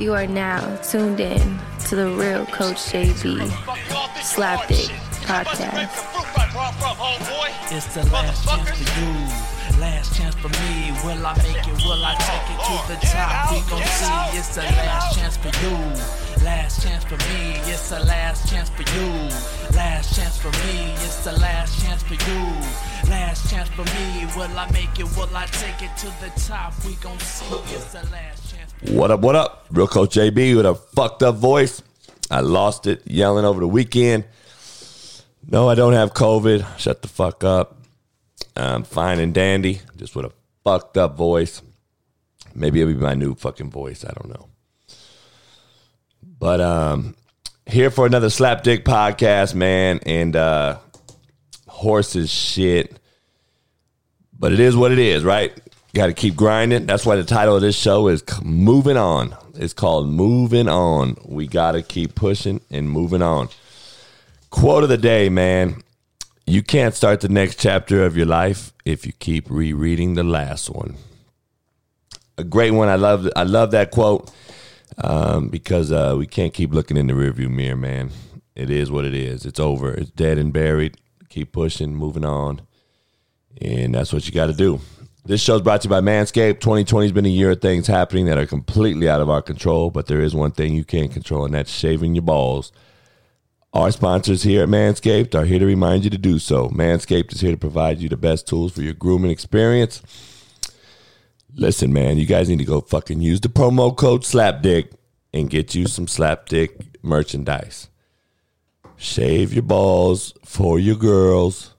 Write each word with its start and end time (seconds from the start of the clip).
You 0.00 0.14
are 0.14 0.26
now 0.26 0.76
tuned 0.76 1.20
in 1.20 1.58
to 1.88 1.94
the 1.94 2.08
real 2.08 2.46
Coach 2.46 2.88
JB 2.88 3.36
Slapdick 4.24 4.88
Podcast. 5.28 5.92
It's 7.70 7.94
the 7.94 8.08
last 8.10 8.48
chance 8.48 8.70
for 8.70 8.98
you, 8.98 9.78
last 9.78 10.16
chance 10.16 10.34
for 10.36 10.48
me. 10.48 10.92
Will 11.04 11.26
I 11.26 11.36
make 11.44 11.68
it? 11.68 11.84
Will 11.84 12.02
I 12.02 12.16
take 12.16 12.48
it 12.48 12.60
to 12.64 12.76
the 12.88 12.96
top? 13.12 13.52
We 13.52 13.60
gon' 13.68 13.84
see. 13.84 14.38
It's 14.38 14.54
the 14.54 14.62
last 14.62 15.18
chance 15.18 15.36
for 15.36 15.52
you, 15.60 15.76
last 16.46 16.82
chance 16.82 17.04
for 17.04 17.18
me. 17.28 17.60
It's 17.70 17.90
the 17.90 18.00
last 18.00 18.48
chance 18.48 18.70
for 18.70 18.84
you, 18.96 19.12
last 19.76 20.16
chance 20.16 20.38
for 20.38 20.50
me. 20.64 20.94
It's 21.04 21.24
the 21.24 21.32
last 21.32 21.78
chance 21.84 22.02
for 22.02 22.14
you, 22.14 23.10
last 23.10 23.50
chance 23.50 23.68
for 23.68 23.84
me. 23.84 24.26
Will 24.34 24.58
I 24.58 24.66
make 24.72 24.98
it? 24.98 25.14
Will 25.14 25.36
I 25.36 25.44
take 25.44 25.82
it 25.82 25.94
to 25.98 26.06
the 26.24 26.32
top? 26.40 26.72
We 26.86 26.94
gon' 26.94 27.18
see. 27.18 27.54
It's 27.76 27.92
the 27.92 28.08
last 28.10 28.50
chance. 28.50 28.59
What 28.88 29.10
up, 29.10 29.20
what 29.20 29.36
up? 29.36 29.66
Real 29.70 29.86
Coach 29.86 30.14
JB 30.14 30.56
with 30.56 30.64
a 30.64 30.74
fucked 30.74 31.22
up 31.22 31.34
voice. 31.36 31.82
I 32.30 32.40
lost 32.40 32.86
it 32.86 33.02
yelling 33.06 33.44
over 33.44 33.60
the 33.60 33.68
weekend. 33.68 34.24
No, 35.46 35.68
I 35.68 35.74
don't 35.74 35.92
have 35.92 36.14
COVID. 36.14 36.78
Shut 36.78 37.02
the 37.02 37.08
fuck 37.08 37.44
up. 37.44 37.76
I'm 38.56 38.84
fine 38.84 39.18
and 39.18 39.34
dandy, 39.34 39.82
just 39.98 40.16
with 40.16 40.24
a 40.24 40.32
fucked 40.64 40.96
up 40.96 41.14
voice. 41.14 41.60
Maybe 42.54 42.80
it'll 42.80 42.94
be 42.94 42.98
my 42.98 43.12
new 43.12 43.34
fucking 43.34 43.70
voice. 43.70 44.02
I 44.02 44.14
don't 44.14 44.30
know. 44.30 44.48
But 46.22 46.62
um 46.62 47.16
here 47.66 47.90
for 47.90 48.06
another 48.06 48.28
slapdick 48.28 48.84
podcast, 48.84 49.54
man, 49.54 50.00
and 50.06 50.34
uh 50.34 50.78
horses 51.68 52.30
shit. 52.30 52.98
But 54.38 54.54
it 54.54 54.60
is 54.60 54.74
what 54.74 54.90
it 54.90 54.98
is, 54.98 55.22
right? 55.22 55.52
Got 55.92 56.06
to 56.06 56.12
keep 56.12 56.36
grinding. 56.36 56.86
That's 56.86 57.04
why 57.04 57.16
the 57.16 57.24
title 57.24 57.56
of 57.56 57.62
this 57.62 57.76
show 57.76 58.06
is 58.06 58.22
Moving 58.42 58.96
On. 58.96 59.34
It's 59.54 59.72
called 59.72 60.08
Moving 60.08 60.68
On. 60.68 61.16
We 61.24 61.48
got 61.48 61.72
to 61.72 61.82
keep 61.82 62.14
pushing 62.14 62.60
and 62.70 62.88
moving 62.88 63.22
on. 63.22 63.48
Quote 64.50 64.84
of 64.84 64.88
the 64.88 64.96
day, 64.96 65.28
man. 65.28 65.82
You 66.46 66.62
can't 66.62 66.94
start 66.94 67.20
the 67.20 67.28
next 67.28 67.58
chapter 67.58 68.04
of 68.04 68.16
your 68.16 68.26
life 68.26 68.72
if 68.84 69.04
you 69.04 69.12
keep 69.12 69.50
rereading 69.50 70.14
the 70.14 70.22
last 70.22 70.70
one. 70.70 70.94
A 72.38 72.44
great 72.44 72.70
one. 72.70 72.88
I 72.88 72.94
love. 72.94 73.28
I 73.34 73.42
love 73.42 73.72
that 73.72 73.90
quote 73.90 74.32
um, 74.98 75.48
because 75.48 75.90
uh, 75.90 76.14
we 76.16 76.26
can't 76.26 76.54
keep 76.54 76.72
looking 76.72 76.96
in 76.96 77.08
the 77.08 77.14
rearview 77.14 77.50
mirror, 77.50 77.76
man. 77.76 78.10
It 78.54 78.70
is 78.70 78.92
what 78.92 79.04
it 79.04 79.14
is. 79.14 79.44
It's 79.44 79.60
over. 79.60 79.92
It's 79.92 80.10
dead 80.10 80.38
and 80.38 80.52
buried. 80.52 80.96
Keep 81.28 81.52
pushing, 81.52 81.96
moving 81.96 82.24
on, 82.24 82.62
and 83.60 83.94
that's 83.94 84.12
what 84.12 84.26
you 84.26 84.32
got 84.32 84.46
to 84.46 84.52
do. 84.52 84.80
This 85.24 85.42
show 85.42 85.56
is 85.56 85.62
brought 85.62 85.82
to 85.82 85.86
you 85.86 85.90
by 85.90 86.00
Manscaped. 86.00 86.60
2020 86.60 87.06
has 87.06 87.12
been 87.12 87.26
a 87.26 87.28
year 87.28 87.50
of 87.50 87.60
things 87.60 87.86
happening 87.86 88.24
that 88.26 88.38
are 88.38 88.46
completely 88.46 89.06
out 89.06 89.20
of 89.20 89.28
our 89.28 89.42
control, 89.42 89.90
but 89.90 90.06
there 90.06 90.22
is 90.22 90.34
one 90.34 90.50
thing 90.50 90.74
you 90.74 90.84
can 90.84 91.08
control, 91.08 91.44
and 91.44 91.52
that's 91.52 91.70
shaving 91.70 92.14
your 92.14 92.22
balls. 92.22 92.72
Our 93.74 93.92
sponsors 93.92 94.42
here 94.42 94.62
at 94.62 94.70
Manscaped 94.70 95.34
are 95.34 95.44
here 95.44 95.58
to 95.58 95.66
remind 95.66 96.04
you 96.04 96.10
to 96.10 96.18
do 96.18 96.38
so. 96.38 96.70
Manscaped 96.70 97.34
is 97.34 97.42
here 97.42 97.50
to 97.50 97.58
provide 97.58 97.98
you 97.98 98.08
the 98.08 98.16
best 98.16 98.48
tools 98.48 98.72
for 98.72 98.80
your 98.80 98.94
grooming 98.94 99.30
experience. 99.30 100.02
Listen, 101.54 101.92
man, 101.92 102.16
you 102.16 102.24
guys 102.24 102.48
need 102.48 102.58
to 102.58 102.64
go 102.64 102.80
fucking 102.80 103.20
use 103.20 103.40
the 103.40 103.48
promo 103.48 103.94
code 103.94 104.22
SLAPDICK 104.22 104.92
and 105.34 105.50
get 105.50 105.74
you 105.74 105.86
some 105.86 106.06
SLAPDICK 106.06 107.02
merchandise. 107.02 107.88
Shave 108.96 109.52
your 109.52 109.64
balls 109.64 110.32
for 110.44 110.78
your 110.78 110.96
girls. 110.96 111.74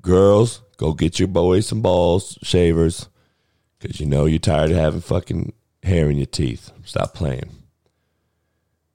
Girls, 0.00 0.62
go 0.78 0.94
get 0.94 1.18
your 1.18 1.28
boys 1.28 1.66
some 1.66 1.82
balls 1.82 2.38
shavers 2.42 3.08
because 3.78 4.00
you 4.00 4.06
know 4.06 4.24
you're 4.24 4.38
tired 4.38 4.70
of 4.70 4.76
having 4.76 5.00
fucking 5.02 5.52
hair 5.82 6.08
in 6.08 6.16
your 6.16 6.26
teeth. 6.26 6.72
Stop 6.84 7.14
playing. 7.14 7.50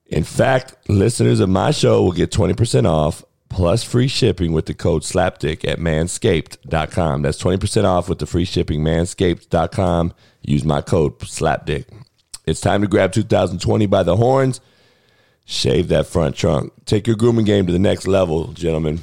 In 0.06 0.24
fact, 0.24 0.76
listeners 0.88 1.40
of 1.40 1.48
my 1.48 1.70
show 1.70 2.02
will 2.02 2.12
get 2.12 2.30
20% 2.30 2.86
off 2.86 3.24
plus 3.48 3.82
free 3.84 4.08
shipping 4.08 4.52
with 4.52 4.66
the 4.66 4.74
code 4.74 5.02
SLAPDICK 5.02 5.66
at 5.66 5.78
manscaped.com. 5.78 7.22
That's 7.22 7.42
20% 7.42 7.84
off 7.84 8.08
with 8.08 8.18
the 8.18 8.26
free 8.26 8.44
shipping, 8.44 8.80
manscaped.com. 8.80 10.12
Use 10.42 10.64
my 10.64 10.82
code 10.82 11.18
SLAPDICK. 11.20 11.86
It's 12.46 12.60
time 12.60 12.82
to 12.82 12.88
grab 12.88 13.12
2020 13.12 13.86
by 13.86 14.02
the 14.02 14.16
horns. 14.16 14.60
Shave 15.46 15.88
that 15.88 16.06
front 16.06 16.36
trunk. 16.36 16.72
Take 16.84 17.06
your 17.06 17.16
grooming 17.16 17.44
game 17.44 17.66
to 17.66 17.72
the 17.72 17.78
next 17.78 18.06
level, 18.06 18.48
gentlemen. 18.48 19.00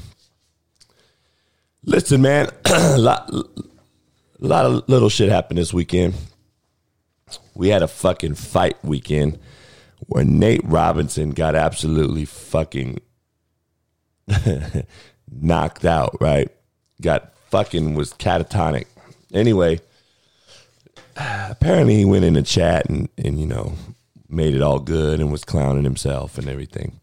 Listen, 1.84 2.22
man, 2.22 2.48
a 2.66 2.98
lot, 3.00 3.34
lot 4.40 4.66
of 4.66 4.88
little 4.88 5.10
shit 5.10 5.30
happened 5.30 5.58
this 5.58 5.74
weekend. 5.74 6.14
We 7.56 7.70
had 7.70 7.82
a 7.82 7.88
fucking 7.88 8.36
fight 8.36 8.78
weekend 8.84 9.40
where 10.08 10.24
Nate 10.24 10.62
Robinson 10.64 11.32
got 11.32 11.56
absolutely 11.56 12.26
fucking 12.26 13.00
knocked 15.32 15.86
out, 15.86 16.18
right? 16.22 16.50
Got 17.02 17.36
fucking 17.50 17.96
was 17.96 18.14
catatonic. 18.14 18.86
Anyway, 19.34 19.80
apparently 21.16 21.96
he 21.96 22.06
went 22.06 22.26
in 22.26 22.36
the 22.36 22.44
chat 22.44 22.90
and, 22.90 23.10
and 23.18 23.40
you 23.40 23.48
know, 23.48 23.74
made 24.30 24.54
it 24.54 24.62
all 24.62 24.80
good 24.80 25.20
and 25.20 25.32
was 25.32 25.44
clowning 25.44 25.84
himself 25.84 26.38
and 26.38 26.48
everything. 26.48 27.00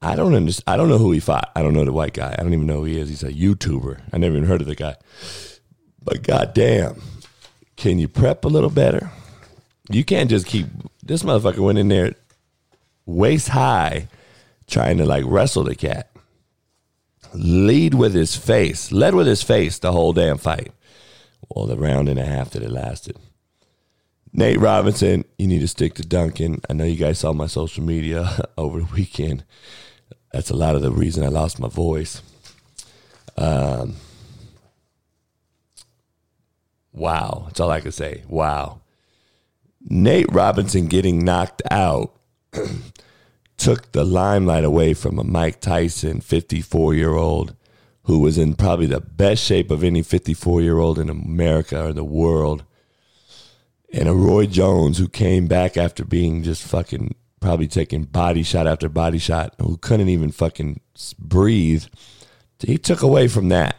I 0.00 0.14
don't 0.14 0.34
understand. 0.34 0.64
I 0.66 0.76
don't 0.76 0.88
know 0.88 0.98
who 0.98 1.12
he 1.12 1.20
fought. 1.20 1.50
I 1.56 1.62
don't 1.62 1.74
know 1.74 1.84
the 1.84 1.92
white 1.92 2.14
guy. 2.14 2.34
I 2.38 2.42
don't 2.42 2.54
even 2.54 2.66
know 2.66 2.80
who 2.80 2.84
he 2.84 2.98
is. 2.98 3.08
He's 3.08 3.24
a 3.24 3.32
YouTuber. 3.32 4.00
I 4.12 4.18
never 4.18 4.36
even 4.36 4.48
heard 4.48 4.60
of 4.60 4.68
the 4.68 4.76
guy. 4.76 4.96
But 6.02 6.22
goddamn, 6.22 7.02
can 7.76 7.98
you 7.98 8.08
prep 8.08 8.44
a 8.44 8.48
little 8.48 8.70
better? 8.70 9.10
You 9.90 10.04
can't 10.04 10.30
just 10.30 10.46
keep. 10.46 10.66
This 11.02 11.22
motherfucker 11.22 11.58
went 11.58 11.78
in 11.78 11.88
there 11.88 12.14
waist 13.06 13.48
high, 13.48 14.08
trying 14.66 14.98
to 14.98 15.06
like 15.06 15.24
wrestle 15.26 15.64
the 15.64 15.74
cat. 15.74 16.10
Lead 17.34 17.94
with 17.94 18.14
his 18.14 18.36
face. 18.36 18.92
Led 18.92 19.14
with 19.14 19.26
his 19.26 19.42
face 19.42 19.78
the 19.78 19.92
whole 19.92 20.12
damn 20.12 20.38
fight. 20.38 20.72
Well, 21.48 21.66
the 21.66 21.76
round 21.76 22.08
and 22.08 22.18
a 22.18 22.24
half 22.24 22.50
that 22.50 22.62
it 22.62 22.70
lasted. 22.70 23.16
Nate 24.32 24.60
Robinson, 24.60 25.24
you 25.38 25.46
need 25.46 25.60
to 25.60 25.68
stick 25.68 25.94
to 25.94 26.02
Duncan. 26.02 26.60
I 26.68 26.74
know 26.74 26.84
you 26.84 26.96
guys 26.96 27.18
saw 27.18 27.32
my 27.32 27.46
social 27.46 27.82
media 27.82 28.44
over 28.58 28.80
the 28.80 28.94
weekend. 28.94 29.44
That's 30.32 30.50
a 30.50 30.56
lot 30.56 30.74
of 30.74 30.82
the 30.82 30.90
reason 30.90 31.24
I 31.24 31.28
lost 31.28 31.58
my 31.58 31.68
voice. 31.68 32.22
Um, 33.36 33.96
wow. 36.92 37.44
That's 37.46 37.60
all 37.60 37.70
I 37.70 37.80
can 37.80 37.92
say. 37.92 38.24
Wow. 38.28 38.80
Nate 39.88 40.30
Robinson 40.32 40.86
getting 40.86 41.24
knocked 41.24 41.62
out 41.70 42.14
took 43.56 43.92
the 43.92 44.04
limelight 44.04 44.64
away 44.64 44.94
from 44.94 45.18
a 45.18 45.24
Mike 45.24 45.60
Tyson, 45.60 46.20
54 46.20 46.94
year 46.94 47.14
old, 47.14 47.54
who 48.02 48.18
was 48.18 48.38
in 48.38 48.54
probably 48.54 48.86
the 48.86 49.00
best 49.00 49.44
shape 49.44 49.70
of 49.70 49.82
any 49.82 50.02
54 50.02 50.62
year 50.62 50.78
old 50.78 50.98
in 50.98 51.08
America 51.08 51.86
or 51.86 51.92
the 51.92 52.04
world 52.04 52.64
and 53.92 54.08
a 54.08 54.14
Roy 54.14 54.46
Jones 54.46 54.98
who 54.98 55.08
came 55.08 55.46
back 55.46 55.76
after 55.76 56.04
being 56.04 56.42
just 56.42 56.62
fucking 56.62 57.14
probably 57.40 57.68
taking 57.68 58.04
body 58.04 58.42
shot 58.42 58.66
after 58.66 58.88
body 58.88 59.18
shot, 59.18 59.54
who 59.60 59.76
couldn't 59.76 60.08
even 60.08 60.30
fucking 60.30 60.80
breathe. 61.18 61.84
He 62.60 62.78
took 62.78 63.02
away 63.02 63.28
from 63.28 63.48
that 63.50 63.76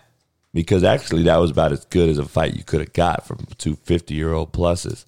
because 0.54 0.84
actually 0.84 1.24
that 1.24 1.38
was 1.38 1.52
about 1.52 1.72
as 1.72 1.86
good 1.86 2.10
as 2.10 2.18
a 2.18 2.26
fight 2.26 2.56
you 2.56 2.64
could 2.64 2.80
have 2.80 2.94
got 2.94 3.26
from 3.26 3.46
two 3.58 3.76
50 3.76 4.14
year 4.14 4.34
old 4.34 4.54
pluses. 4.54 5.06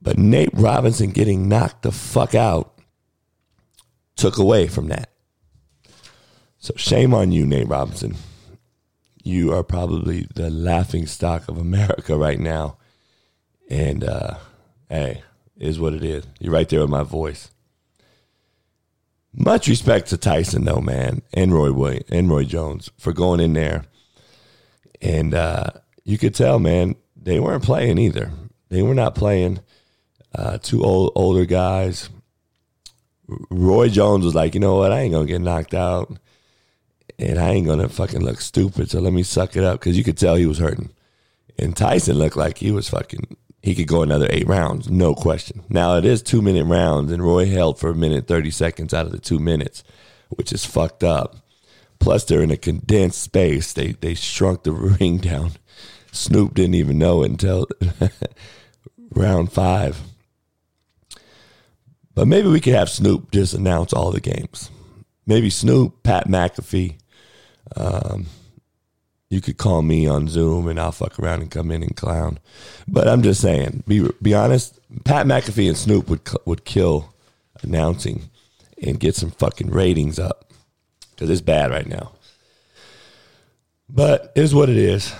But 0.00 0.18
Nate 0.18 0.52
Robinson 0.52 1.10
getting 1.10 1.48
knocked 1.48 1.82
the 1.82 1.92
fuck 1.92 2.34
out 2.34 2.78
took 4.16 4.38
away 4.38 4.68
from 4.68 4.88
that. 4.88 5.10
So 6.58 6.74
shame 6.76 7.14
on 7.14 7.32
you, 7.32 7.46
Nate 7.46 7.68
Robinson. 7.68 8.16
You 9.22 9.52
are 9.54 9.62
probably 9.62 10.28
the 10.34 10.50
laughing 10.50 11.06
stock 11.06 11.48
of 11.48 11.58
America 11.58 12.16
right 12.16 12.38
now. 12.38 12.76
And 13.70 14.04
uh, 14.04 14.36
hey, 14.88 15.22
is 15.64 15.80
what 15.80 15.94
it 15.94 16.04
is. 16.04 16.24
You're 16.38 16.52
right 16.52 16.68
there 16.68 16.80
with 16.80 16.90
my 16.90 17.02
voice. 17.02 17.50
Much 19.32 19.66
respect 19.66 20.08
to 20.08 20.16
Tyson 20.16 20.64
though, 20.64 20.80
man, 20.80 21.22
and 21.32 21.52
Roy 21.52 21.72
Williams, 21.72 22.04
and 22.10 22.28
Roy 22.28 22.44
Jones 22.44 22.90
for 22.98 23.12
going 23.12 23.40
in 23.40 23.54
there. 23.54 23.86
And 25.02 25.34
uh, 25.34 25.70
you 26.04 26.18
could 26.18 26.34
tell, 26.34 26.58
man, 26.58 26.94
they 27.16 27.40
weren't 27.40 27.64
playing 27.64 27.98
either. 27.98 28.30
They 28.68 28.82
were 28.82 28.94
not 28.94 29.14
playing. 29.14 29.60
Uh, 30.34 30.58
two 30.58 30.84
old 30.84 31.12
older 31.14 31.46
guys. 31.46 32.10
Roy 33.50 33.88
Jones 33.88 34.24
was 34.24 34.34
like, 34.34 34.54
you 34.54 34.60
know 34.60 34.76
what? 34.76 34.92
I 34.92 35.00
ain't 35.00 35.12
gonna 35.12 35.26
get 35.26 35.40
knocked 35.40 35.74
out, 35.74 36.16
and 37.18 37.38
I 37.38 37.50
ain't 37.50 37.66
gonna 37.66 37.88
fucking 37.88 38.22
look 38.22 38.40
stupid. 38.40 38.90
So 38.90 39.00
let 39.00 39.12
me 39.12 39.22
suck 39.22 39.56
it 39.56 39.64
up 39.64 39.80
because 39.80 39.96
you 39.96 40.04
could 40.04 40.18
tell 40.18 40.36
he 40.36 40.46
was 40.46 40.58
hurting. 40.58 40.90
And 41.58 41.76
Tyson 41.76 42.18
looked 42.18 42.36
like 42.36 42.58
he 42.58 42.70
was 42.70 42.88
fucking. 42.88 43.36
He 43.64 43.74
could 43.74 43.88
go 43.88 44.02
another 44.02 44.26
eight 44.28 44.46
rounds, 44.46 44.90
no 44.90 45.14
question. 45.14 45.64
Now 45.70 45.96
it 45.96 46.04
is 46.04 46.22
two 46.22 46.42
minute 46.42 46.66
rounds, 46.66 47.10
and 47.10 47.22
Roy 47.22 47.46
held 47.46 47.78
for 47.78 47.88
a 47.88 47.94
minute 47.94 48.26
thirty 48.26 48.50
seconds 48.50 48.92
out 48.92 49.06
of 49.06 49.12
the 49.12 49.18
two 49.18 49.38
minutes, 49.38 49.82
which 50.28 50.52
is 50.52 50.66
fucked 50.66 51.02
up. 51.02 51.36
Plus, 51.98 52.26
they're 52.26 52.42
in 52.42 52.50
a 52.50 52.58
condensed 52.58 53.22
space. 53.22 53.72
They 53.72 53.92
they 53.92 54.12
shrunk 54.12 54.64
the 54.64 54.72
ring 55.00 55.16
down. 55.16 55.52
Snoop 56.12 56.52
didn't 56.52 56.74
even 56.74 56.98
know 56.98 57.22
it 57.22 57.30
until 57.30 57.66
round 59.12 59.50
five. 59.50 59.98
But 62.14 62.28
maybe 62.28 62.48
we 62.48 62.60
could 62.60 62.74
have 62.74 62.90
Snoop 62.90 63.30
just 63.30 63.54
announce 63.54 63.94
all 63.94 64.10
the 64.10 64.20
games. 64.20 64.70
Maybe 65.24 65.48
Snoop, 65.48 66.02
Pat 66.02 66.28
McAfee. 66.28 66.98
Um, 67.74 68.26
you 69.30 69.40
could 69.40 69.58
call 69.58 69.82
me 69.82 70.06
on 70.06 70.28
Zoom 70.28 70.68
and 70.68 70.78
I'll 70.78 70.92
fuck 70.92 71.18
around 71.18 71.42
and 71.42 71.50
come 71.50 71.70
in 71.70 71.82
and 71.82 71.96
clown. 71.96 72.38
But 72.86 73.08
I'm 73.08 73.22
just 73.22 73.40
saying, 73.40 73.84
be 73.86 74.08
be 74.22 74.34
honest. 74.34 74.78
Pat 75.04 75.26
McAfee 75.26 75.68
and 75.68 75.76
Snoop 75.76 76.08
would 76.08 76.28
would 76.44 76.64
kill 76.64 77.14
announcing 77.62 78.30
and 78.82 79.00
get 79.00 79.16
some 79.16 79.30
fucking 79.30 79.70
ratings 79.70 80.18
up 80.18 80.52
because 81.10 81.30
it's 81.30 81.40
bad 81.40 81.70
right 81.70 81.86
now. 81.86 82.12
But 83.88 84.32
is 84.34 84.54
what 84.54 84.68
it 84.68 84.76
is. 84.76 85.12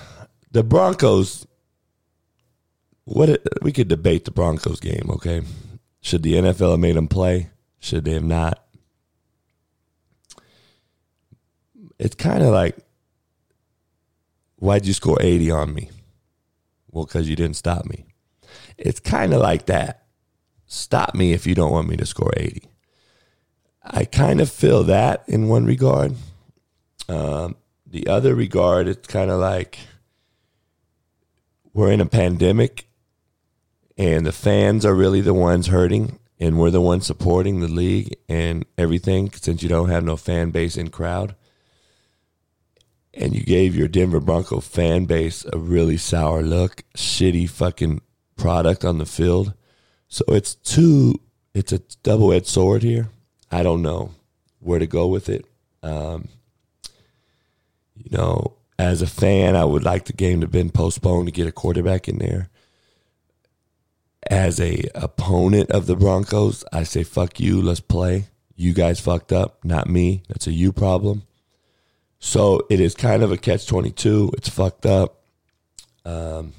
The 0.50 0.62
Broncos. 0.62 1.46
What 3.04 3.28
it, 3.28 3.46
we 3.60 3.72
could 3.72 3.88
debate 3.88 4.24
the 4.24 4.30
Broncos 4.30 4.80
game, 4.80 5.10
okay? 5.10 5.42
Should 6.00 6.22
the 6.22 6.34
NFL 6.34 6.72
have 6.72 6.80
made 6.80 6.96
them 6.96 7.08
play? 7.08 7.50
Should 7.78 8.04
they 8.04 8.12
have 8.12 8.24
not? 8.24 8.64
It's 11.98 12.14
kind 12.14 12.42
of 12.42 12.48
like, 12.48 12.78
why'd 14.56 14.86
you 14.86 14.92
score 14.92 15.18
80 15.20 15.50
on 15.50 15.74
me? 15.74 15.90
Well, 16.90 17.04
because 17.04 17.28
you 17.28 17.36
didn't 17.36 17.56
stop 17.56 17.86
me. 17.86 18.06
It's 18.78 19.00
kind 19.00 19.34
of 19.34 19.40
like 19.40 19.66
that. 19.66 20.06
Stop 20.66 21.14
me 21.14 21.32
if 21.32 21.46
you 21.46 21.54
don't 21.54 21.72
want 21.72 21.88
me 21.88 21.96
to 21.96 22.06
score 22.06 22.32
80. 22.36 22.68
I 23.82 24.04
kind 24.04 24.40
of 24.40 24.50
feel 24.50 24.84
that 24.84 25.24
in 25.28 25.48
one 25.48 25.66
regard. 25.66 26.14
Um, 27.08 27.56
the 27.86 28.06
other 28.06 28.34
regard, 28.34 28.88
it's 28.88 29.06
kind 29.06 29.30
of 29.30 29.40
like 29.40 29.78
we're 31.72 31.92
in 31.92 32.00
a 32.00 32.06
pandemic 32.06 32.86
and 33.98 34.24
the 34.24 34.32
fans 34.32 34.86
are 34.86 34.94
really 34.94 35.20
the 35.20 35.34
ones 35.34 35.66
hurting 35.66 36.18
and 36.40 36.58
we're 36.58 36.70
the 36.70 36.80
ones 36.80 37.06
supporting 37.06 37.60
the 37.60 37.68
league 37.68 38.16
and 38.28 38.64
everything 38.78 39.30
since 39.32 39.62
you 39.62 39.68
don't 39.68 39.90
have 39.90 40.04
no 40.04 40.16
fan 40.16 40.50
base 40.50 40.76
in 40.76 40.88
crowd 40.88 41.34
and 43.16 43.34
you 43.34 43.43
gave 43.43 43.75
your 43.75 43.88
denver 43.88 44.20
bronco 44.20 44.61
fan 44.61 45.05
base 45.05 45.44
a 45.52 45.58
really 45.58 45.96
sour 45.96 46.43
look 46.43 46.84
shitty 46.96 47.49
fucking 47.49 48.00
product 48.37 48.84
on 48.84 48.99
the 48.99 49.06
field 49.06 49.55
so 50.08 50.25
it's 50.28 50.55
two 50.55 51.14
it's 51.55 51.72
a 51.72 51.78
double-edged 52.02 52.46
sword 52.46 52.82
here 52.82 53.08
i 53.50 53.62
don't 53.62 53.82
know 53.82 54.11
where 54.61 54.78
to 54.78 54.87
go 54.87 55.06
with 55.06 55.28
it 55.28 55.44
um, 55.82 56.28
you 57.94 58.11
know 58.11 58.55
as 58.78 59.02
a 59.02 59.06
fan 59.06 59.55
i 59.55 59.64
would 59.64 59.84
like 59.84 60.06
the 60.06 60.12
game 60.12 60.40
to 60.40 60.46
have 60.46 60.52
been 60.52 60.70
postponed 60.70 61.26
to 61.26 61.32
get 61.32 61.46
a 61.46 61.52
quarterback 61.52 62.08
in 62.08 62.19
there 62.19 62.49
as 64.31 64.60
a 64.60 64.84
opponent 64.94 65.70
of 65.70 65.87
the 65.87 65.96
Broncos, 65.96 66.64
I 66.72 66.84
say 66.84 67.02
fuck 67.02 67.40
you, 67.40 67.60
let's 67.60 67.81
play. 67.81 68.26
You 68.56 68.72
guys 68.72 69.00
fucked 69.00 69.32
up, 69.32 69.64
not 69.64 69.88
me. 69.88 70.22
That's 70.28 70.46
a 70.46 70.52
you 70.52 70.72
problem. 70.72 71.25
So 72.24 72.66
it 72.70 72.80
is 72.80 72.94
kind 72.94 73.22
of 73.22 73.30
a 73.30 73.36
catch 73.36 73.66
22. 73.66 74.32
It's 74.38 74.48
fucked 74.48 74.86
up. 74.86 75.20
Um, 76.06 76.54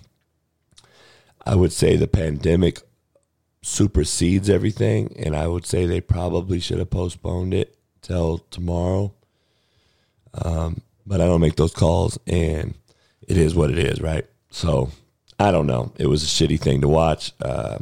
I 1.44 1.56
would 1.56 1.74
say 1.74 1.96
the 1.96 2.08
pandemic 2.08 2.82
supersedes 3.64 4.48
everything, 4.48 5.16
and 5.18 5.36
I 5.36 5.48
would 5.48 5.66
say 5.66 5.88
they 5.88 6.02
probably 6.02 6.60
should 6.60 6.78
have 6.78 6.92
postponed 6.92 7.56
it 7.56 7.76
till 8.04 8.38
tomorrow. 8.52 9.12
Um, 10.36 10.82
but 11.04 11.20
I 11.20 11.26
don't 11.26 11.42
make 11.42 11.56
those 11.56 11.74
calls, 11.74 12.20
and 12.28 12.76
it 13.28 13.36
is 13.36 13.56
what 13.56 13.72
it 13.72 13.80
is, 13.80 14.00
right? 14.00 14.28
So 14.52 14.92
I 15.40 15.50
don't 15.50 15.68
know. 15.68 15.92
It 15.98 16.06
was 16.06 16.22
a 16.22 16.28
shitty 16.28 16.60
thing 16.60 16.82
to 16.82 16.88
watch. 16.88 17.34
Uh, 17.42 17.80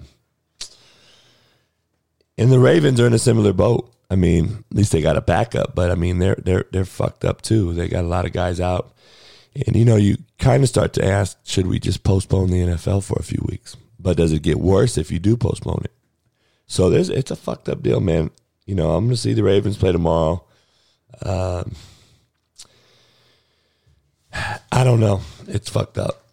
and 2.37 2.49
the 2.49 2.59
Ravens 2.59 3.01
are 3.01 3.07
in 3.07 3.13
a 3.13 3.19
similar 3.19 3.51
boat. 3.51 3.92
I 4.09 4.15
mean, 4.15 4.63
at 4.71 4.77
least 4.77 4.91
they 4.91 5.01
got 5.01 5.17
a 5.17 5.21
backup, 5.21 5.75
but 5.75 5.91
I 5.91 5.95
mean 5.95 6.19
they're 6.19 6.35
they're 6.35 6.65
they're 6.71 6.85
fucked 6.85 7.25
up 7.25 7.41
too. 7.41 7.73
They 7.73 7.87
got 7.87 8.03
a 8.03 8.07
lot 8.07 8.25
of 8.25 8.33
guys 8.33 8.59
out, 8.59 8.93
and 9.65 9.75
you 9.75 9.85
know 9.85 9.95
you 9.95 10.17
kind 10.37 10.63
of 10.63 10.69
start 10.69 10.93
to 10.93 11.05
ask, 11.05 11.37
should 11.43 11.67
we 11.67 11.79
just 11.79 12.03
postpone 12.03 12.49
the 12.49 12.59
NFL 12.59 13.03
for 13.03 13.17
a 13.19 13.23
few 13.23 13.43
weeks? 13.47 13.75
But 13.99 14.17
does 14.17 14.31
it 14.31 14.41
get 14.41 14.59
worse 14.59 14.97
if 14.97 15.11
you 15.11 15.19
do 15.19 15.37
postpone 15.37 15.81
it? 15.85 15.93
So 16.67 16.89
there's 16.89 17.09
it's 17.09 17.31
a 17.31 17.35
fucked 17.35 17.69
up 17.69 17.81
deal, 17.81 17.99
man. 17.99 18.31
You 18.65 18.75
know, 18.75 18.91
I'm 18.91 19.05
gonna 19.05 19.17
see 19.17 19.33
the 19.33 19.43
Ravens 19.43 19.77
play 19.77 19.91
tomorrow. 19.91 20.43
Um, 21.21 21.75
I 24.71 24.83
don't 24.83 24.99
know. 24.99 25.21
It's 25.47 25.69
fucked 25.69 25.97
up 25.97 26.23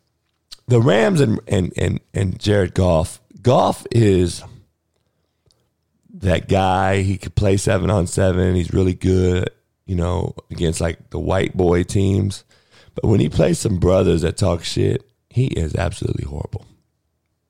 the 0.70 0.80
Rams 0.80 1.20
and 1.20 1.40
and 1.48 1.72
and 1.76 2.00
and 2.14 2.38
Jared 2.38 2.74
Goff. 2.74 3.20
Goff 3.42 3.86
is 3.90 4.42
that 6.20 6.48
guy. 6.48 7.02
He 7.02 7.18
could 7.18 7.34
play 7.34 7.56
seven 7.56 7.90
on 7.90 8.06
seven. 8.06 8.54
He's 8.54 8.72
really 8.72 8.94
good, 8.94 9.50
you 9.86 9.96
know, 9.96 10.34
against 10.50 10.80
like 10.80 11.10
the 11.10 11.18
white 11.18 11.56
boy 11.56 11.82
teams. 11.82 12.44
But 12.94 13.06
when 13.06 13.20
he 13.20 13.28
plays 13.28 13.58
some 13.58 13.78
brothers 13.78 14.22
that 14.22 14.36
talk 14.36 14.64
shit, 14.64 15.08
he 15.28 15.46
is 15.46 15.74
absolutely 15.74 16.24
horrible. 16.24 16.66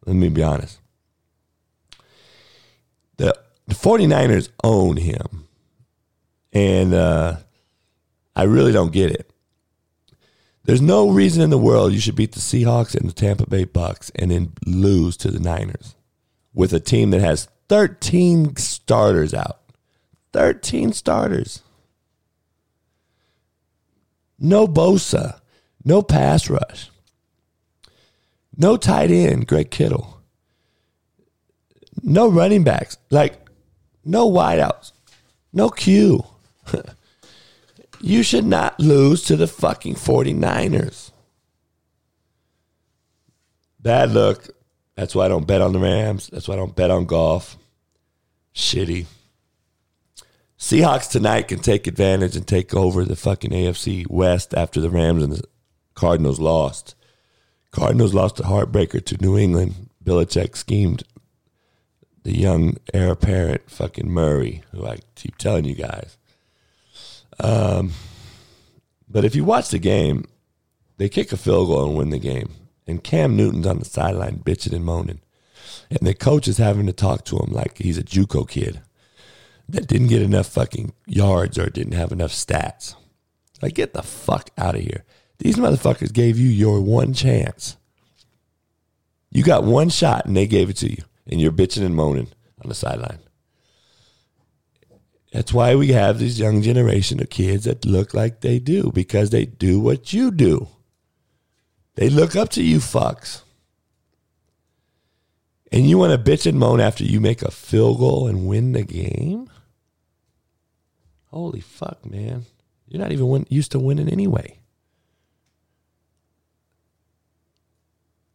Let 0.07 0.17
me 0.17 0.29
be 0.29 0.43
honest. 0.43 0.81
The, 3.17 3.39
the 3.67 3.75
49ers 3.75 4.49
own 4.65 4.97
him. 4.97 5.47
And 6.53 6.95
uh, 6.95 7.37
I 8.35 8.43
really 8.45 8.73
don't 8.73 8.93
get 8.93 9.11
it. 9.11 9.31
There's 10.65 10.83
no 10.83 11.11
reason 11.11 11.43
in 11.43 11.51
the 11.51 11.59
world 11.59 11.93
you 11.93 12.01
should 12.01 12.17
beat 12.17 12.33
the 12.33 12.41
Seahawks 12.41 12.95
and 12.95 13.09
the 13.09 13.15
Tampa 13.15 13.49
Bay 13.49 13.65
Bucks 13.65 14.11
and 14.15 14.31
then 14.31 14.53
lose 14.67 15.17
to 15.19 15.31
the 15.31 15.41
Niners 15.41 15.97
with 16.53 16.73
a 16.73 16.81
team 16.81 17.11
that 17.11 17.21
has 17.21 17.49
13 17.71 18.57
starters 18.57 19.33
out. 19.33 19.61
13 20.33 20.93
starters. 20.93 21.63
No 24.41 24.67
Bosa, 24.67 25.41
no 25.85 26.03
pass 26.03 26.51
rush, 26.51 26.91
no 28.57 28.77
tight 28.77 29.13
end, 29.13 29.47
Greg 29.47 29.71
Kittle, 29.71 30.21
no 32.03 32.29
running 32.29 32.65
backs, 32.65 32.97
like 33.11 33.39
no 34.05 34.29
wideouts, 34.29 34.91
no 35.53 35.71
Q. 35.71 36.25
You 38.03 38.23
should 38.23 38.47
not 38.47 38.81
lose 38.81 39.25
to 39.25 39.37
the 39.37 39.47
fucking 39.47 39.97
49ers. 39.97 41.11
Bad 43.79 44.13
luck. 44.13 44.49
That's 44.95 45.15
why 45.15 45.27
I 45.27 45.29
don't 45.29 45.47
bet 45.47 45.61
on 45.61 45.75
the 45.75 45.81
Rams. 45.81 46.29
That's 46.33 46.49
why 46.49 46.55
I 46.55 46.57
don't 46.57 46.75
bet 46.75 46.91
on 46.91 47.05
Goff. 47.05 47.59
Shitty. 48.55 49.07
Seahawks 50.59 51.11
tonight 51.11 51.49
can 51.49 51.61
take 51.61 51.87
advantage 51.87 52.37
and 52.37 52.47
take 52.47 52.75
over 52.75 53.05
the 53.05 53.17
fucking 53.17 53.51
AFC 53.51 54.09
West 54.11 54.55
after 54.55 54.81
the 54.81 54.91
Rams 54.91 55.23
and 55.23 55.33
the 55.33 55.45
Cardinals 55.95 56.39
lost. 56.39 56.95
Cardinals 57.71 58.13
lost 58.13 58.41
a 58.41 58.45
heartbreaker 58.45 59.05
to 59.05 59.17
New 59.21 59.39
England. 59.39 59.89
Belichick 60.05 60.57
schemed 60.57 61.05
the 62.25 62.37
young 62.37 62.77
heir 62.93 63.13
apparent 63.13 63.71
fucking 63.71 64.11
Murray, 64.11 64.63
who 64.73 64.87
I 64.87 64.99
keep 65.15 65.39
telling 65.39 65.65
you 65.65 65.75
guys. 65.75 66.19
Um, 67.39 67.93
but 69.09 69.25
if 69.25 69.35
you 69.35 69.45
watch 69.45 69.71
the 69.71 69.79
game, 69.79 70.27
they 70.99 71.09
kick 71.09 71.33
a 71.33 71.37
field 71.37 71.69
goal 71.69 71.89
and 71.89 71.97
win 71.97 72.11
the 72.11 72.19
game. 72.19 72.51
And 72.87 73.03
Cam 73.03 73.37
Newton's 73.37 73.67
on 73.67 73.79
the 73.79 73.85
sideline 73.85 74.43
bitching 74.45 74.75
and 74.75 74.85
moaning. 74.85 75.21
And 75.91 76.01
the 76.01 76.15
coach 76.15 76.49
is 76.49 76.59
having 76.59 76.87
to 76.87 76.93
talk 76.93 77.25
to 77.27 77.39
him 77.39 77.53
like 77.53 77.79
he's 77.79 77.99
a 77.99 78.03
Juco 78.03 78.49
kid 78.49 78.81
that 79.69 79.87
didn't 79.87 80.09
get 80.09 80.23
enough 80.23 80.47
fucking 80.47 80.93
yards 81.07 81.59
or 81.59 81.71
didn't 81.71 81.95
have 81.95 82.13
enough 82.13 82.33
stats. 82.33 82.95
Like, 83.63 83.75
get 83.75 83.93
the 83.93 84.03
fuck 84.03 84.51
out 84.57 84.75
of 84.75 84.83
here. 84.83 85.05
These 85.39 85.57
motherfuckers 85.57 86.13
gave 86.13 86.39
you 86.39 86.49
your 86.49 86.81
one 86.81 87.15
chance. 87.15 87.77
You 89.31 89.43
got 89.43 89.65
one 89.65 89.89
shot 89.89 90.27
and 90.27 90.37
they 90.37 90.47
gave 90.47 90.71
it 90.71 90.77
to 90.79 90.91
you. 90.91 91.05
And 91.27 91.41
you're 91.41 91.53
bitching 91.53 91.85
and 91.85 91.95
moaning 91.95 92.29
on 92.63 92.69
the 92.69 92.75
sideline. 92.75 93.21
That's 95.33 95.53
why 95.53 95.77
we 95.77 95.89
have 95.89 96.19
this 96.19 96.39
young 96.39 96.61
generation 96.61 97.21
of 97.21 97.31
kids 97.31 97.65
that 97.65 97.85
look 97.85 98.13
like 98.15 98.41
they 98.41 98.59
do 98.59 98.91
because 98.93 99.31
they 99.31 99.47
do 99.47 99.79
what 99.79 100.13
you 100.13 100.31
do. 100.31 100.69
They 101.95 102.11
look 102.11 102.35
up 102.35 102.49
to 102.51 102.63
you 102.63 102.79
fucks. 102.79 103.43
And 105.73 105.89
you 105.89 105.99
want 105.99 106.13
to 106.13 106.31
bitch 106.31 106.47
and 106.47 106.59
moan 106.59 106.81
after 106.81 107.05
you 107.05 107.21
make 107.21 107.43
a 107.43 107.51
field 107.51 107.99
goal 107.99 108.27
and 108.27 108.47
win 108.47 108.73
the 108.73 108.83
game? 108.83 109.49
Holy 111.27 111.61
fuck, 111.61 112.05
man. 112.05 112.47
You're 112.89 113.01
not 113.01 113.13
even 113.13 113.29
win- 113.29 113.47
used 113.49 113.71
to 113.73 113.79
winning 113.79 114.09
anyway. 114.09 114.59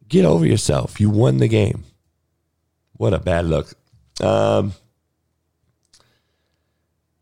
Get 0.08 0.24
over 0.24 0.46
yourself. 0.46 1.00
You 1.00 1.10
won 1.10 1.38
the 1.38 1.48
game. 1.48 1.84
What 2.92 3.12
a 3.12 3.18
bad 3.18 3.44
look. 3.44 3.74
Um, 4.20 4.72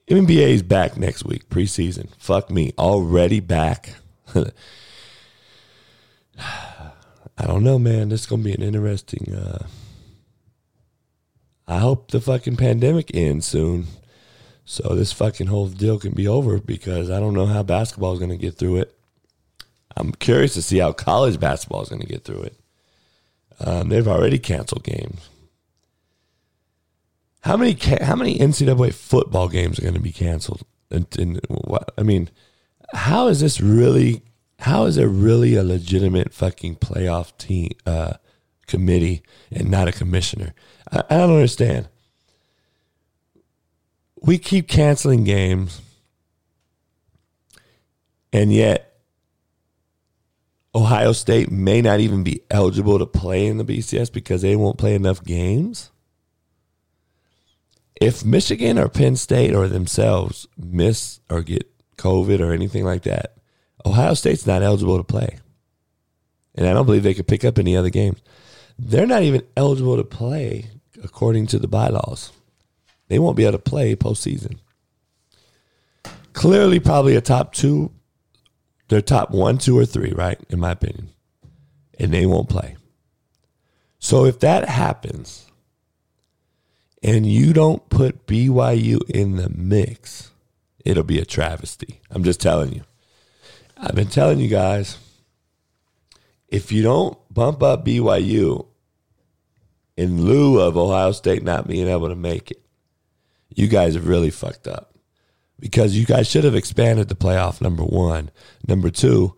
is 0.06 0.62
back 0.62 0.96
next 0.96 1.24
week, 1.24 1.48
preseason. 1.48 2.08
Fuck 2.18 2.50
me, 2.50 2.72
already 2.78 3.40
back. 3.40 3.94
I 4.34 4.52
don't 7.46 7.64
know, 7.64 7.78
man. 7.78 8.10
This 8.10 8.20
is 8.20 8.26
gonna 8.26 8.42
be 8.42 8.52
an 8.52 8.62
interesting, 8.62 9.34
uh, 9.34 9.66
I 11.66 11.78
hope 11.78 12.10
the 12.10 12.20
fucking 12.20 12.56
pandemic 12.56 13.10
ends 13.14 13.46
soon. 13.46 13.86
So 14.64 14.94
this 14.94 15.12
fucking 15.12 15.46
whole 15.46 15.68
deal 15.68 15.98
can 15.98 16.12
be 16.12 16.26
over 16.26 16.58
because 16.58 17.10
I 17.10 17.20
don't 17.20 17.34
know 17.34 17.46
how 17.46 17.62
basketball 17.62 18.12
is 18.12 18.18
going 18.18 18.30
to 18.30 18.36
get 18.36 18.56
through 18.56 18.78
it. 18.78 18.94
I'm 19.96 20.12
curious 20.12 20.54
to 20.54 20.62
see 20.62 20.78
how 20.78 20.92
college 20.92 21.38
basketball 21.38 21.82
is 21.82 21.88
going 21.88 22.00
to 22.00 22.08
get 22.08 22.24
through 22.24 22.42
it. 22.42 22.56
Um, 23.60 23.88
they've 23.88 24.08
already 24.08 24.38
canceled 24.38 24.84
games. 24.84 25.28
How 27.42 27.56
many 27.56 27.76
how 28.00 28.16
many 28.16 28.38
NCAA 28.38 28.94
football 28.94 29.48
games 29.48 29.78
are 29.78 29.82
going 29.82 29.94
to 29.94 30.00
be 30.00 30.12
canceled? 30.12 30.62
And, 30.90 31.06
and 31.18 31.40
what 31.48 31.92
I 31.98 32.02
mean, 32.02 32.30
how 32.94 33.28
is 33.28 33.40
this 33.40 33.60
really? 33.60 34.22
How 34.60 34.86
is 34.86 34.96
there 34.96 35.08
really 35.08 35.54
a 35.56 35.62
legitimate 35.62 36.32
fucking 36.32 36.76
playoff 36.76 37.36
team 37.36 37.72
uh, 37.84 38.14
committee 38.66 39.22
and 39.52 39.70
not 39.70 39.88
a 39.88 39.92
commissioner? 39.92 40.54
I, 40.94 41.04
I 41.10 41.18
don't 41.18 41.34
understand. 41.34 41.88
We 44.22 44.38
keep 44.38 44.68
canceling 44.68 45.24
games, 45.24 45.82
and 48.32 48.52
yet 48.52 48.96
Ohio 50.74 51.12
State 51.12 51.50
may 51.50 51.82
not 51.82 52.00
even 52.00 52.22
be 52.22 52.42
eligible 52.50 52.98
to 52.98 53.06
play 53.06 53.46
in 53.46 53.58
the 53.58 53.64
BCS 53.64 54.10
because 54.10 54.40
they 54.40 54.56
won't 54.56 54.78
play 54.78 54.94
enough 54.94 55.22
games 55.22 55.90
if 58.00 58.24
Michigan 58.24 58.78
or 58.78 58.88
Penn 58.88 59.16
State 59.16 59.54
or 59.54 59.68
themselves 59.68 60.46
miss 60.56 61.20
or 61.30 61.42
get 61.42 61.70
COVID 61.96 62.40
or 62.40 62.52
anything 62.52 62.84
like 62.84 63.02
that, 63.02 63.36
Ohio 63.86 64.14
State's 64.14 64.46
not 64.46 64.62
eligible 64.62 64.98
to 64.98 65.04
play. 65.04 65.38
And 66.54 66.66
I 66.66 66.72
don't 66.72 66.86
believe 66.86 67.02
they 67.02 67.14
could 67.14 67.26
pick 67.28 67.44
up 67.44 67.58
any 67.58 67.76
other 67.76 67.90
games. 67.90 68.20
They're 68.78 69.06
not 69.06 69.22
even 69.22 69.42
eligible 69.56 69.96
to 69.96 70.04
play 70.04 70.70
according 71.04 71.46
to 71.48 71.58
the 71.58 71.68
bylaws. 71.68 72.32
They 73.08 73.18
won't 73.18 73.36
be 73.36 73.44
able 73.44 73.52
to 73.52 73.58
play 73.58 73.94
postseason. 73.94 74.58
Clearly, 76.32 76.80
probably 76.80 77.14
a 77.14 77.20
top 77.20 77.52
two, 77.52 77.92
they're 78.88 79.00
top 79.00 79.30
one, 79.30 79.58
two, 79.58 79.78
or 79.78 79.86
three, 79.86 80.12
right? 80.12 80.38
In 80.48 80.58
my 80.58 80.72
opinion. 80.72 81.10
And 81.98 82.12
they 82.12 82.26
won't 82.26 82.48
play. 82.48 82.76
So 83.98 84.24
if 84.24 84.40
that 84.40 84.68
happens, 84.68 85.46
and 87.02 87.26
you 87.26 87.52
don't 87.52 87.88
put 87.88 88.26
BYU 88.26 89.08
in 89.10 89.36
the 89.36 89.48
mix, 89.50 90.30
it'll 90.84 91.04
be 91.04 91.18
a 91.18 91.24
travesty. 91.24 92.00
I'm 92.10 92.24
just 92.24 92.40
telling 92.40 92.72
you. 92.72 92.82
I've 93.76 93.94
been 93.94 94.08
telling 94.08 94.40
you 94.40 94.48
guys 94.48 94.98
if 96.48 96.70
you 96.70 96.82
don't 96.82 97.18
bump 97.32 97.62
up 97.62 97.84
BYU 97.84 98.66
in 99.96 100.22
lieu 100.22 100.60
of 100.60 100.76
Ohio 100.76 101.12
State 101.12 101.42
not 101.42 101.68
being 101.68 101.88
able 101.88 102.08
to 102.08 102.16
make 102.16 102.50
it, 102.50 102.62
you 103.48 103.68
guys 103.68 103.94
have 103.94 104.08
really 104.08 104.30
fucked 104.30 104.66
up 104.66 104.94
because 105.60 105.96
you 105.96 106.04
guys 106.04 106.28
should 106.28 106.44
have 106.44 106.54
expanded 106.54 107.08
the 107.08 107.14
playoff, 107.14 107.60
number 107.60 107.84
one. 107.84 108.30
Number 108.66 108.90
two, 108.90 109.36